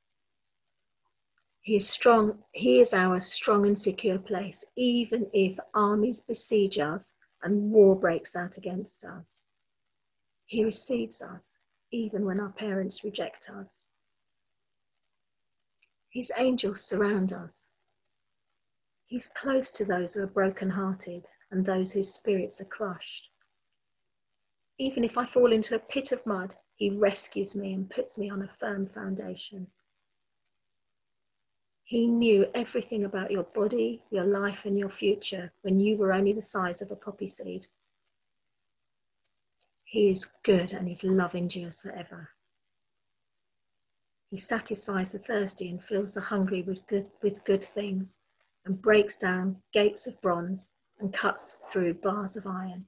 He 1.61 1.75
is 1.75 1.89
strong, 1.89 2.43
he 2.51 2.81
is 2.81 2.93
our 2.93 3.21
strong 3.21 3.65
and 3.65 3.77
secure 3.77 4.19
place, 4.19 4.63
even 4.75 5.29
if 5.33 5.57
armies 5.73 6.21
besiege 6.21 6.79
us 6.79 7.13
and 7.43 7.71
war 7.71 7.95
breaks 7.95 8.35
out 8.35 8.57
against 8.57 9.03
us. 9.03 9.41
He 10.45 10.63
receives 10.63 11.21
us, 11.21 11.57
even 11.91 12.25
when 12.25 12.39
our 12.39 12.51
parents 12.51 13.03
reject 13.03 13.49
us. 13.49 13.83
His 16.11 16.31
angels 16.37 16.81
surround 16.81 17.33
us. 17.33 17.67
He's 19.05 19.29
close 19.29 19.71
to 19.71 19.85
those 19.85 20.13
who 20.13 20.23
are 20.23 20.27
broken-hearted 20.27 21.25
and 21.51 21.65
those 21.65 21.91
whose 21.91 22.13
spirits 22.13 22.61
are 22.61 22.65
crushed. 22.65 23.29
Even 24.81 25.03
if 25.03 25.17
I 25.17 25.25
fall 25.25 25.51
into 25.51 25.75
a 25.75 25.79
pit 25.79 26.13
of 26.13 26.25
mud, 26.25 26.55
he 26.77 26.89
rescues 26.89 27.53
me 27.53 27.73
and 27.73 27.89
puts 27.89 28.17
me 28.17 28.29
on 28.29 28.41
a 28.41 28.47
firm 28.47 28.87
foundation. 28.87 29.67
He 31.83 32.07
knew 32.07 32.45
everything 32.55 33.03
about 33.03 33.29
your 33.29 33.43
body, 33.43 34.01
your 34.09 34.23
life, 34.23 34.63
and 34.63 34.79
your 34.79 34.89
future 34.89 35.51
when 35.63 35.81
you 35.81 35.97
were 35.97 36.13
only 36.13 36.31
the 36.31 36.41
size 36.41 36.81
of 36.81 36.91
a 36.91 36.95
poppy 36.95 37.27
seed. 37.27 37.67
He 39.83 40.11
is 40.11 40.29
good 40.43 40.71
and 40.71 40.87
his 40.87 41.03
love 41.03 41.35
endures 41.35 41.81
forever. 41.81 42.29
He 44.31 44.37
satisfies 44.37 45.11
the 45.11 45.19
thirsty 45.19 45.69
and 45.69 45.83
fills 45.83 46.13
the 46.13 46.21
hungry 46.21 46.61
with 46.61 46.87
good, 46.87 47.09
with 47.21 47.43
good 47.43 47.63
things 47.63 48.19
and 48.63 48.81
breaks 48.81 49.17
down 49.17 49.61
gates 49.73 50.07
of 50.07 50.21
bronze 50.21 50.71
and 50.99 51.11
cuts 51.11 51.57
through 51.69 51.95
bars 51.95 52.37
of 52.37 52.47
iron 52.47 52.85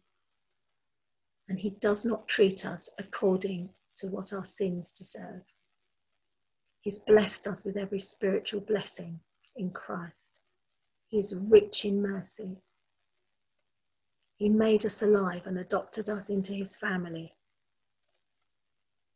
and 1.51 1.59
he 1.59 1.71
does 1.81 2.05
not 2.05 2.29
treat 2.29 2.65
us 2.65 2.89
according 2.97 3.69
to 3.97 4.07
what 4.07 4.31
our 4.31 4.45
sins 4.45 4.93
deserve. 4.93 5.41
He's 6.79 6.99
blessed 6.99 7.45
us 7.45 7.65
with 7.65 7.75
every 7.75 7.99
spiritual 7.99 8.61
blessing 8.61 9.19
in 9.57 9.69
Christ. 9.71 10.39
He 11.09 11.19
is 11.19 11.35
rich 11.35 11.83
in 11.83 12.01
mercy. 12.01 12.55
He 14.37 14.47
made 14.47 14.85
us 14.85 15.01
alive 15.01 15.41
and 15.45 15.59
adopted 15.59 16.09
us 16.09 16.29
into 16.29 16.53
his 16.53 16.77
family. 16.77 17.35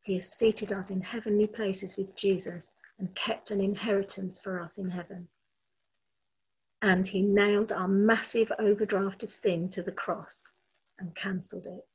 He 0.04 0.18
has 0.18 0.28
seated 0.28 0.74
us 0.74 0.90
in 0.90 1.00
heavenly 1.00 1.48
places 1.48 1.96
with 1.96 2.18
Jesus 2.18 2.74
and 3.00 3.16
kept 3.16 3.50
an 3.50 3.62
inheritance 3.62 4.42
for 4.42 4.60
us 4.60 4.78
in 4.78 4.90
heaven. 4.90 5.30
And 6.82 7.08
he 7.08 7.22
nailed 7.22 7.72
our 7.72 7.88
massive 7.88 8.52
overdraft 8.60 9.24
of 9.24 9.32
sin 9.32 9.70
to 9.70 9.82
the 9.82 9.94
cross 9.94 10.46
and 11.00 11.16
cancelled 11.16 11.68
it. 11.68 11.88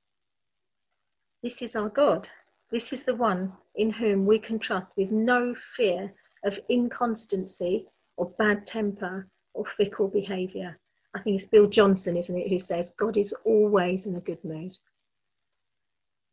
This 1.43 1.63
is 1.63 1.75
our 1.75 1.89
God. 1.89 2.29
This 2.71 2.93
is 2.93 3.03
the 3.03 3.15
one 3.15 3.55
in 3.77 3.91
whom 3.91 4.27
we 4.27 4.39
can 4.39 4.59
trust 4.59 4.97
with 4.99 5.11
no 5.11 5.55
fear 5.55 6.13
of 6.45 6.61
inconstancy 6.69 7.87
or 8.19 8.31
bad 8.39 8.67
temper 8.67 9.27
or 9.55 9.65
fickle 9.65 10.09
behaviour. 10.09 10.79
I 11.15 11.21
think 11.21 11.37
it's 11.37 11.47
Bill 11.47 11.67
Johnson, 11.67 12.17
isn't 12.19 12.37
it, 12.37 12.51
who 12.51 12.59
says, 12.59 12.93
God 12.99 13.17
is 13.17 13.35
always 13.45 14.07
in 14.07 14.17
a 14.17 14.21
good 14.21 14.45
mood. 14.45 14.77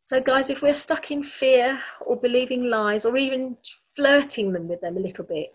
So, 0.02 0.20
guys, 0.20 0.50
if 0.50 0.60
we're 0.60 0.74
stuck 0.74 1.10
in 1.10 1.22
fear 1.22 1.80
or 2.04 2.16
believing 2.16 2.64
lies 2.64 3.06
or 3.06 3.16
even 3.16 3.56
flirting 3.96 4.52
them 4.52 4.68
with 4.68 4.82
them 4.82 4.98
a 4.98 5.00
little 5.00 5.24
bit, 5.24 5.54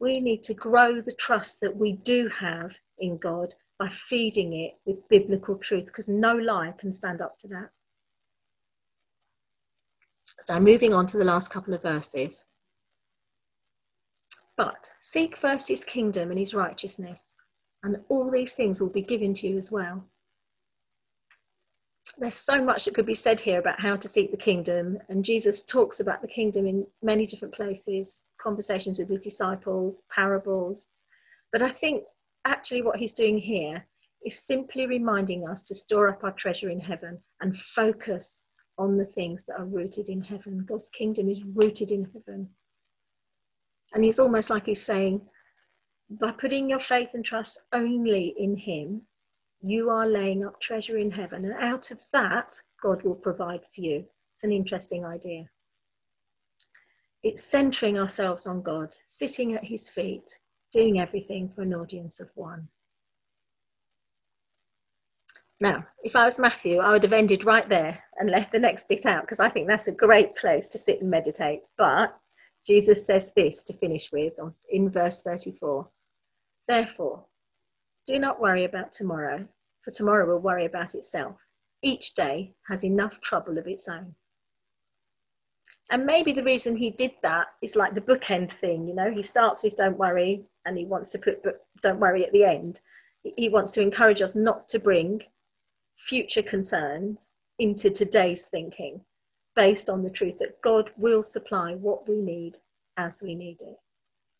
we 0.00 0.20
need 0.20 0.42
to 0.44 0.54
grow 0.54 1.02
the 1.02 1.12
trust 1.12 1.60
that 1.60 1.76
we 1.76 1.92
do 1.92 2.28
have 2.28 2.72
in 2.98 3.18
God 3.18 3.54
by 3.78 3.90
feeding 3.90 4.54
it 4.54 4.72
with 4.86 5.06
biblical 5.08 5.56
truth 5.56 5.84
because 5.84 6.08
no 6.08 6.34
lie 6.34 6.72
can 6.78 6.94
stand 6.94 7.20
up 7.20 7.38
to 7.40 7.48
that. 7.48 7.70
So 10.40 10.54
I'm 10.54 10.64
moving 10.64 10.92
on 10.92 11.06
to 11.06 11.16
the 11.16 11.24
last 11.24 11.50
couple 11.50 11.74
of 11.74 11.82
verses. 11.82 12.44
But 14.56 14.90
seek 15.00 15.36
first 15.36 15.68
his 15.68 15.84
kingdom 15.84 16.30
and 16.30 16.38
his 16.38 16.54
righteousness, 16.54 17.34
And 17.82 17.98
all 18.08 18.30
these 18.30 18.54
things 18.54 18.80
will 18.80 18.88
be 18.88 19.02
given 19.02 19.34
to 19.34 19.48
you 19.48 19.56
as 19.56 19.70
well. 19.70 20.04
There's 22.18 22.36
so 22.36 22.62
much 22.62 22.86
that 22.86 22.94
could 22.94 23.04
be 23.04 23.14
said 23.14 23.38
here 23.38 23.58
about 23.58 23.80
how 23.80 23.96
to 23.96 24.08
seek 24.08 24.30
the 24.30 24.38
kingdom, 24.38 24.98
and 25.10 25.22
Jesus 25.24 25.64
talks 25.64 26.00
about 26.00 26.22
the 26.22 26.28
kingdom 26.28 26.66
in 26.66 26.86
many 27.02 27.26
different 27.26 27.52
places, 27.52 28.20
conversations 28.40 28.98
with 28.98 29.10
his 29.10 29.20
disciple, 29.20 30.02
parables. 30.10 30.86
But 31.52 31.60
I 31.60 31.70
think 31.70 32.04
actually 32.46 32.80
what 32.80 32.98
he's 32.98 33.12
doing 33.12 33.36
here 33.36 33.86
is 34.24 34.38
simply 34.38 34.86
reminding 34.86 35.46
us 35.46 35.62
to 35.64 35.74
store 35.74 36.08
up 36.08 36.24
our 36.24 36.32
treasure 36.32 36.70
in 36.70 36.80
heaven 36.80 37.20
and 37.42 37.58
focus 37.58 38.45
on 38.78 38.96
the 38.96 39.04
things 39.04 39.46
that 39.46 39.58
are 39.58 39.64
rooted 39.64 40.08
in 40.08 40.20
heaven. 40.20 40.64
God's 40.66 40.90
kingdom 40.90 41.28
is 41.28 41.42
rooted 41.54 41.90
in 41.90 42.04
heaven. 42.12 42.48
And 43.94 44.04
he's 44.04 44.18
almost 44.18 44.50
like 44.50 44.66
he's 44.66 44.82
saying, 44.82 45.22
by 46.10 46.32
putting 46.32 46.68
your 46.68 46.80
faith 46.80 47.10
and 47.14 47.24
trust 47.24 47.58
only 47.72 48.34
in 48.38 48.56
him, 48.56 49.02
you 49.62 49.90
are 49.90 50.06
laying 50.06 50.44
up 50.44 50.60
treasure 50.60 50.98
in 50.98 51.10
heaven. 51.10 51.44
And 51.44 51.54
out 51.54 51.90
of 51.90 51.98
that, 52.12 52.60
God 52.82 53.02
will 53.02 53.14
provide 53.14 53.62
for 53.74 53.80
you. 53.80 54.04
It's 54.32 54.44
an 54.44 54.52
interesting 54.52 55.04
idea. 55.04 55.48
It's 57.22 57.42
centering 57.42 57.98
ourselves 57.98 58.46
on 58.46 58.62
God, 58.62 58.94
sitting 59.06 59.54
at 59.54 59.64
his 59.64 59.88
feet, 59.88 60.38
doing 60.70 61.00
everything 61.00 61.50
for 61.54 61.62
an 61.62 61.74
audience 61.74 62.20
of 62.20 62.28
one. 62.34 62.68
Now, 65.58 65.86
if 66.04 66.14
I 66.14 66.26
was 66.26 66.38
Matthew, 66.38 66.80
I 66.80 66.90
would 66.90 67.02
have 67.02 67.14
ended 67.14 67.46
right 67.46 67.66
there 67.68 68.02
and 68.18 68.30
left 68.30 68.52
the 68.52 68.58
next 68.58 68.88
bit 68.88 69.06
out 69.06 69.22
because 69.22 69.40
I 69.40 69.48
think 69.48 69.66
that's 69.66 69.88
a 69.88 69.92
great 69.92 70.36
place 70.36 70.68
to 70.70 70.78
sit 70.78 71.00
and 71.00 71.10
meditate. 71.10 71.62
But 71.78 72.14
Jesus 72.66 73.06
says 73.06 73.32
this 73.34 73.64
to 73.64 73.72
finish 73.72 74.12
with 74.12 74.34
in 74.70 74.90
verse 74.90 75.22
34 75.22 75.88
Therefore, 76.68 77.24
do 78.06 78.18
not 78.18 78.40
worry 78.40 78.64
about 78.64 78.92
tomorrow, 78.92 79.48
for 79.82 79.92
tomorrow 79.92 80.26
will 80.26 80.40
worry 80.40 80.66
about 80.66 80.94
itself. 80.94 81.36
Each 81.82 82.14
day 82.14 82.54
has 82.68 82.84
enough 82.84 83.20
trouble 83.20 83.56
of 83.56 83.66
its 83.66 83.88
own. 83.88 84.14
And 85.90 86.04
maybe 86.04 86.32
the 86.32 86.44
reason 86.44 86.76
he 86.76 86.90
did 86.90 87.12
that 87.22 87.46
is 87.62 87.76
like 87.76 87.94
the 87.94 88.00
bookend 88.00 88.52
thing, 88.52 88.88
you 88.88 88.94
know, 88.94 89.10
he 89.10 89.22
starts 89.22 89.62
with 89.62 89.76
don't 89.76 89.96
worry 89.96 90.44
and 90.66 90.76
he 90.76 90.84
wants 90.84 91.10
to 91.12 91.18
put 91.18 91.42
don't 91.80 92.00
worry 92.00 92.26
at 92.26 92.32
the 92.32 92.44
end. 92.44 92.80
He 93.22 93.48
wants 93.48 93.72
to 93.72 93.80
encourage 93.80 94.20
us 94.20 94.34
not 94.34 94.68
to 94.70 94.78
bring 94.78 95.22
future 95.96 96.42
concerns 96.42 97.32
into 97.58 97.90
today's 97.90 98.46
thinking 98.46 99.00
based 99.54 99.88
on 99.88 100.02
the 100.02 100.10
truth 100.10 100.38
that 100.38 100.60
God 100.62 100.90
will 100.96 101.22
supply 101.22 101.74
what 101.74 102.08
we 102.08 102.20
need 102.20 102.58
as 102.98 103.22
we 103.22 103.34
need 103.34 103.62
it. 103.62 103.76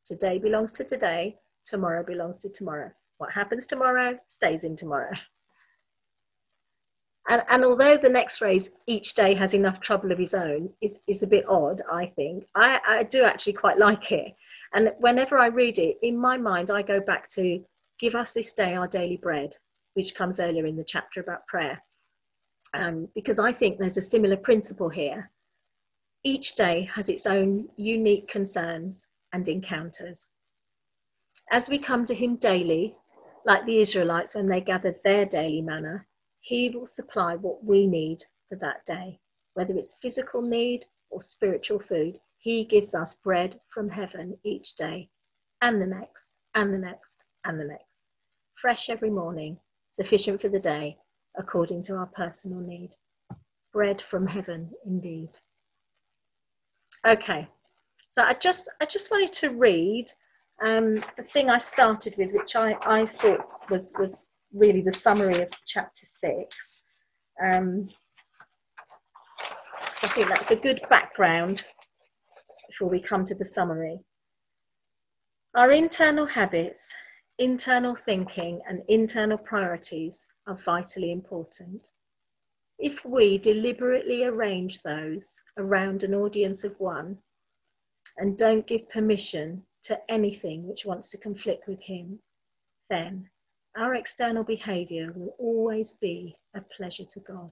Today 0.05 0.39
belongs 0.39 0.73
to 0.73 0.85
today, 0.85 1.37
tomorrow 1.65 2.05
belongs 2.05 2.43
to 2.43 2.51
tomorrow. 2.51 2.91
What 3.19 3.33
happens 3.33 3.67
tomorrow 3.67 4.19
stays 4.29 4.65
in 4.65 4.77
tomorrow. 4.77 5.13
And, 7.29 7.43
and 7.49 7.65
although 7.65 7.97
the 7.97 8.09
next 8.09 8.39
phrase, 8.39 8.71
each 8.87 9.15
day 9.15 9.35
has 9.35 9.53
enough 9.53 9.81
trouble 9.81 10.13
of 10.13 10.19
his 10.19 10.33
own, 10.33 10.71
is, 10.81 11.01
is 11.09 11.25
a 11.25 11.27
bit 11.27 11.45
odd, 11.49 11.83
I 11.91 12.07
think, 12.07 12.47
I, 12.55 12.79
I 12.87 13.03
do 13.03 13.25
actually 13.25 13.55
quite 13.55 13.79
like 13.79 14.13
it. 14.13 14.33
And 14.75 14.93
whenever 14.99 15.37
I 15.37 15.47
read 15.47 15.79
it, 15.79 15.97
in 16.03 16.17
my 16.17 16.37
mind, 16.37 16.71
I 16.71 16.83
go 16.83 17.01
back 17.01 17.29
to 17.31 17.65
give 17.99 18.15
us 18.15 18.33
this 18.33 18.53
day 18.53 18.77
our 18.77 18.87
daily 18.87 19.17
bread 19.17 19.57
which 19.97 20.15
comes 20.15 20.39
earlier 20.41 20.67
in 20.67 20.77
the 20.77 20.85
chapter 20.85 21.21
about 21.21 21.47
prayer. 21.47 21.83
Um, 22.75 23.09
because 23.15 23.39
I 23.39 23.51
think 23.51 23.79
there's 23.79 23.97
a 23.97 24.03
similar 24.03 24.37
principle 24.37 24.91
here. 24.91 25.31
Each 26.23 26.55
day 26.55 26.91
has 26.95 27.09
its 27.09 27.27
own 27.27 27.69
unique 27.77 28.29
concerns 28.29 29.07
and 29.33 29.49
encounters. 29.49 30.31
As 31.51 31.71
we 31.71 31.79
come 31.79 32.05
to 32.05 32.15
Him 32.15 32.37
daily, 32.37 32.95
like 33.47 33.65
the 33.65 33.81
Israelites 33.81 34.35
when 34.35 34.49
they 34.49 34.61
gathered 34.61 34.97
their 35.03 35.25
daily 35.25 35.63
manna, 35.63 36.05
He 36.41 36.69
will 36.69 36.85
supply 36.85 37.35
what 37.35 37.65
we 37.65 37.87
need 37.87 38.23
for 38.51 38.57
that 38.57 38.85
day, 38.85 39.19
whether 39.55 39.75
it's 39.79 39.97
physical 40.03 40.43
need 40.43 40.85
or 41.09 41.23
spiritual 41.23 41.79
food. 41.79 42.19
He 42.37 42.65
gives 42.65 42.95
us 42.95 43.15
bread 43.15 43.59
from 43.73 43.89
heaven 43.89 44.37
each 44.45 44.77
day, 44.77 45.09
and 45.63 45.81
the 45.81 45.87
next, 45.87 46.37
and 46.55 46.75
the 46.75 46.79
next, 46.79 47.23
and 47.47 47.59
the 47.59 47.67
next, 47.67 48.05
fresh 48.61 48.91
every 48.91 49.11
morning 49.11 49.59
sufficient 49.97 50.41
for 50.41 50.49
the 50.49 50.61
day, 50.61 50.97
according 51.39 51.83
to 51.85 51.97
our 51.97 52.07
personal 52.07 52.61
need. 52.61 52.91
Bread 53.73 54.03
from 54.11 54.27
heaven, 54.27 54.71
indeed. 54.85 55.31
Okay, 57.07 57.49
so 58.09 58.23
I 58.23 58.35
just 58.35 58.69
I 58.81 58.87
just 58.87 59.11
wanted 59.11 59.33
to 59.35 59.51
read 59.51 60.07
um, 60.63 61.05
the 61.17 61.23
thing 61.23 61.51
I 61.51 61.59
started 61.59 62.15
with, 62.17 62.33
which 62.33 62.57
I, 62.57 62.77
I 62.83 63.07
thought 63.07 63.71
was 63.71 63.93
was 63.99 64.27
really 64.55 64.81
the 64.83 64.93
summary 64.93 65.43
of 65.43 65.49
chapter 65.67 66.07
six. 66.07 66.81
Um, 67.45 67.89
I 70.03 70.09
think 70.09 70.29
that's 70.29 70.51
a 70.51 70.57
good 70.57 70.81
background 70.89 71.65
before 72.69 72.89
we 72.89 73.01
come 73.01 73.25
to 73.25 73.35
the 73.35 73.45
summary. 73.45 73.99
Our 75.55 75.73
internal 75.73 76.27
habits 76.27 76.93
internal 77.39 77.95
thinking 77.95 78.61
and 78.69 78.83
internal 78.89 79.39
priorities 79.39 80.27
are 80.47 80.59
vitally 80.65 81.13
important. 81.13 81.91
If 82.79 83.05
we 83.05 83.39
deliberately 83.39 84.25
arrange 84.25 84.83
those 84.83 85.37
around 85.59 86.03
an 86.03 86.15
audience 86.15 86.65
of 86.65 86.79
one 86.79 87.19
and 88.19 88.39
don't 88.39 88.67
give 88.67 88.89
permission 88.89 89.63
to 89.83 89.99
anything 90.11 90.67
which 90.67 90.85
wants 90.85 91.11
to 91.11 91.19
conflict 91.19 91.69
with 91.69 91.81
Him, 91.81 92.19
then 92.89 93.29
our 93.77 93.95
external 93.95 94.45
behaviour 94.45 95.13
will 95.15 95.35
always 95.39 95.93
be 95.93 96.37
a 96.55 96.61
pleasure 96.61 97.05
to 97.05 97.21
God 97.21 97.51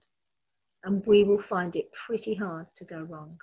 and 0.85 1.05
we 1.07 1.25
will 1.25 1.41
find 1.43 1.77
it 1.77 1.93
pretty 1.93 2.35
hard 2.35 2.67
to 2.77 2.85
go 2.85 3.01
wrong. 3.01 3.39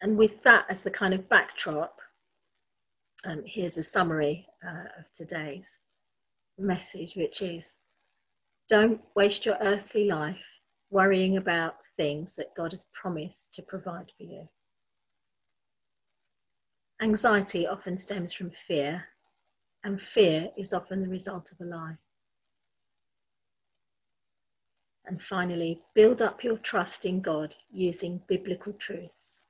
And 0.00 0.16
with 0.16 0.42
that 0.42 0.66
as 0.68 0.82
the 0.82 0.90
kind 0.90 1.14
of 1.14 1.28
backdrop, 1.28 2.00
um, 3.24 3.42
here's 3.46 3.78
a 3.78 3.82
summary 3.82 4.46
uh, 4.66 5.00
of 5.00 5.12
today's 5.14 5.78
message, 6.58 7.14
which 7.16 7.42
is 7.42 7.78
don't 8.68 9.00
waste 9.14 9.46
your 9.46 9.56
earthly 9.60 10.06
life 10.06 10.36
worrying 10.90 11.36
about 11.36 11.76
things 11.96 12.36
that 12.36 12.54
God 12.56 12.72
has 12.72 12.86
promised 12.92 13.52
to 13.54 13.62
provide 13.62 14.10
for 14.16 14.24
you. 14.24 14.48
Anxiety 17.00 17.66
often 17.66 17.98
stems 17.98 18.32
from 18.32 18.52
fear, 18.66 19.04
and 19.84 20.00
fear 20.00 20.50
is 20.56 20.72
often 20.72 21.02
the 21.02 21.08
result 21.08 21.50
of 21.50 21.60
a 21.60 21.64
lie. 21.68 21.96
And 25.06 25.20
finally, 25.20 25.80
build 25.94 26.22
up 26.22 26.44
your 26.44 26.58
trust 26.58 27.04
in 27.04 27.20
God 27.20 27.54
using 27.72 28.22
biblical 28.28 28.72
truths. 28.74 29.42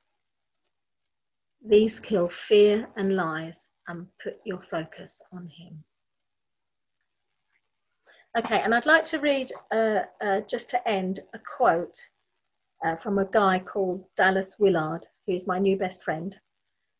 These 1.64 2.00
kill 2.00 2.28
fear 2.28 2.88
and 2.96 3.14
lies 3.16 3.66
and 3.88 4.06
put 4.22 4.36
your 4.44 4.62
focus 4.70 5.20
on 5.32 5.46
Him. 5.46 5.84
Okay, 8.38 8.60
and 8.60 8.74
I'd 8.74 8.86
like 8.86 9.04
to 9.06 9.18
read, 9.18 9.52
uh, 9.72 10.00
uh, 10.22 10.40
just 10.48 10.70
to 10.70 10.88
end, 10.88 11.20
a 11.34 11.38
quote 11.38 11.98
uh, 12.84 12.96
from 12.96 13.18
a 13.18 13.26
guy 13.26 13.58
called 13.58 14.04
Dallas 14.16 14.56
Willard, 14.58 15.06
who's 15.26 15.46
my 15.46 15.58
new 15.58 15.76
best 15.76 16.02
friend. 16.02 16.34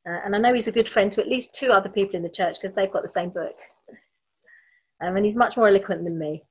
Uh, 0.07 0.19
and 0.25 0.37
I 0.37 0.39
know 0.39 0.53
he's 0.53 0.69
a 0.69 0.73
good 0.73 0.91
friend 0.91 1.11
to 1.13 1.21
at 1.21 1.29
least 1.29 1.55
two 1.55 1.71
other 1.71 1.89
people 1.89 2.17
in 2.17 2.23
the 2.23 2.29
church 2.29 2.57
because 2.61 2.75
they've 2.75 2.93
got 2.93 3.03
the 3.03 3.09
same 3.09 3.31
book. 3.31 3.57
Um, 5.03 5.17
and 5.17 5.25
he's 5.25 5.37
much 5.37 5.57
more 5.57 5.69
eloquent 5.69 6.05
than 6.05 6.19
me. 6.19 6.45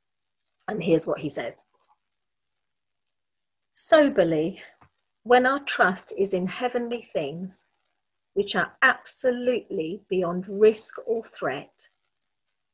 And 0.67 0.83
here's 0.83 1.07
what 1.07 1.19
he 1.19 1.29
says 1.29 1.63
Soberly, 3.77 4.59
when 5.23 5.45
our 5.45 5.59
trust 5.65 6.13
is 6.17 6.33
in 6.33 6.47
heavenly 6.47 7.07
things, 7.13 7.65
which 8.33 8.55
are 8.55 8.71
absolutely 8.81 10.01
beyond 10.09 10.45
risk 10.47 10.95
or 11.05 11.23
threat. 11.23 11.89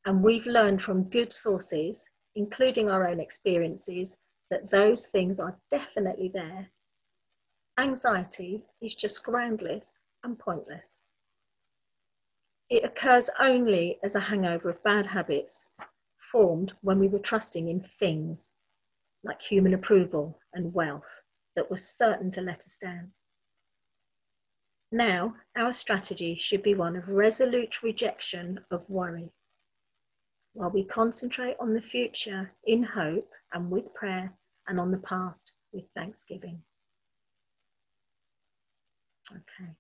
And 0.05 0.23
we've 0.23 0.45
learned 0.45 0.81
from 0.81 1.09
good 1.09 1.33
sources, 1.33 2.07
including 2.35 2.89
our 2.89 3.07
own 3.07 3.19
experiences, 3.19 4.17
that 4.49 4.69
those 4.69 5.07
things 5.07 5.39
are 5.39 5.57
definitely 5.69 6.31
there. 6.33 6.69
Anxiety 7.79 8.63
is 8.81 8.95
just 8.95 9.23
groundless 9.23 9.99
and 10.23 10.37
pointless. 10.39 10.99
It 12.69 12.83
occurs 12.83 13.29
only 13.39 13.99
as 14.03 14.15
a 14.15 14.19
hangover 14.19 14.69
of 14.69 14.83
bad 14.83 15.05
habits 15.05 15.65
formed 16.31 16.73
when 16.81 16.99
we 16.99 17.07
were 17.07 17.19
trusting 17.19 17.69
in 17.69 17.81
things 17.81 18.51
like 19.23 19.41
human 19.41 19.73
approval 19.73 20.39
and 20.53 20.73
wealth 20.73 21.21
that 21.55 21.69
were 21.69 21.77
certain 21.77 22.31
to 22.31 22.41
let 22.41 22.59
us 22.59 22.77
down. 22.77 23.11
Now, 24.91 25.35
our 25.55 25.73
strategy 25.73 26.35
should 26.35 26.63
be 26.63 26.73
one 26.73 26.95
of 26.95 27.09
resolute 27.09 27.83
rejection 27.83 28.63
of 28.71 28.89
worry, 28.89 29.29
while 30.53 30.69
we 30.69 30.85
concentrate 30.85 31.57
on 31.59 31.73
the 31.73 31.81
future 31.81 32.53
in 32.65 32.83
hope 32.83 33.29
and 33.53 33.69
with 33.69 33.93
prayer, 33.93 34.33
and 34.67 34.79
on 34.79 34.91
the 34.91 34.97
past 34.97 35.51
with 35.71 35.85
thanksgiving. 35.95 36.61
Okay. 39.31 39.71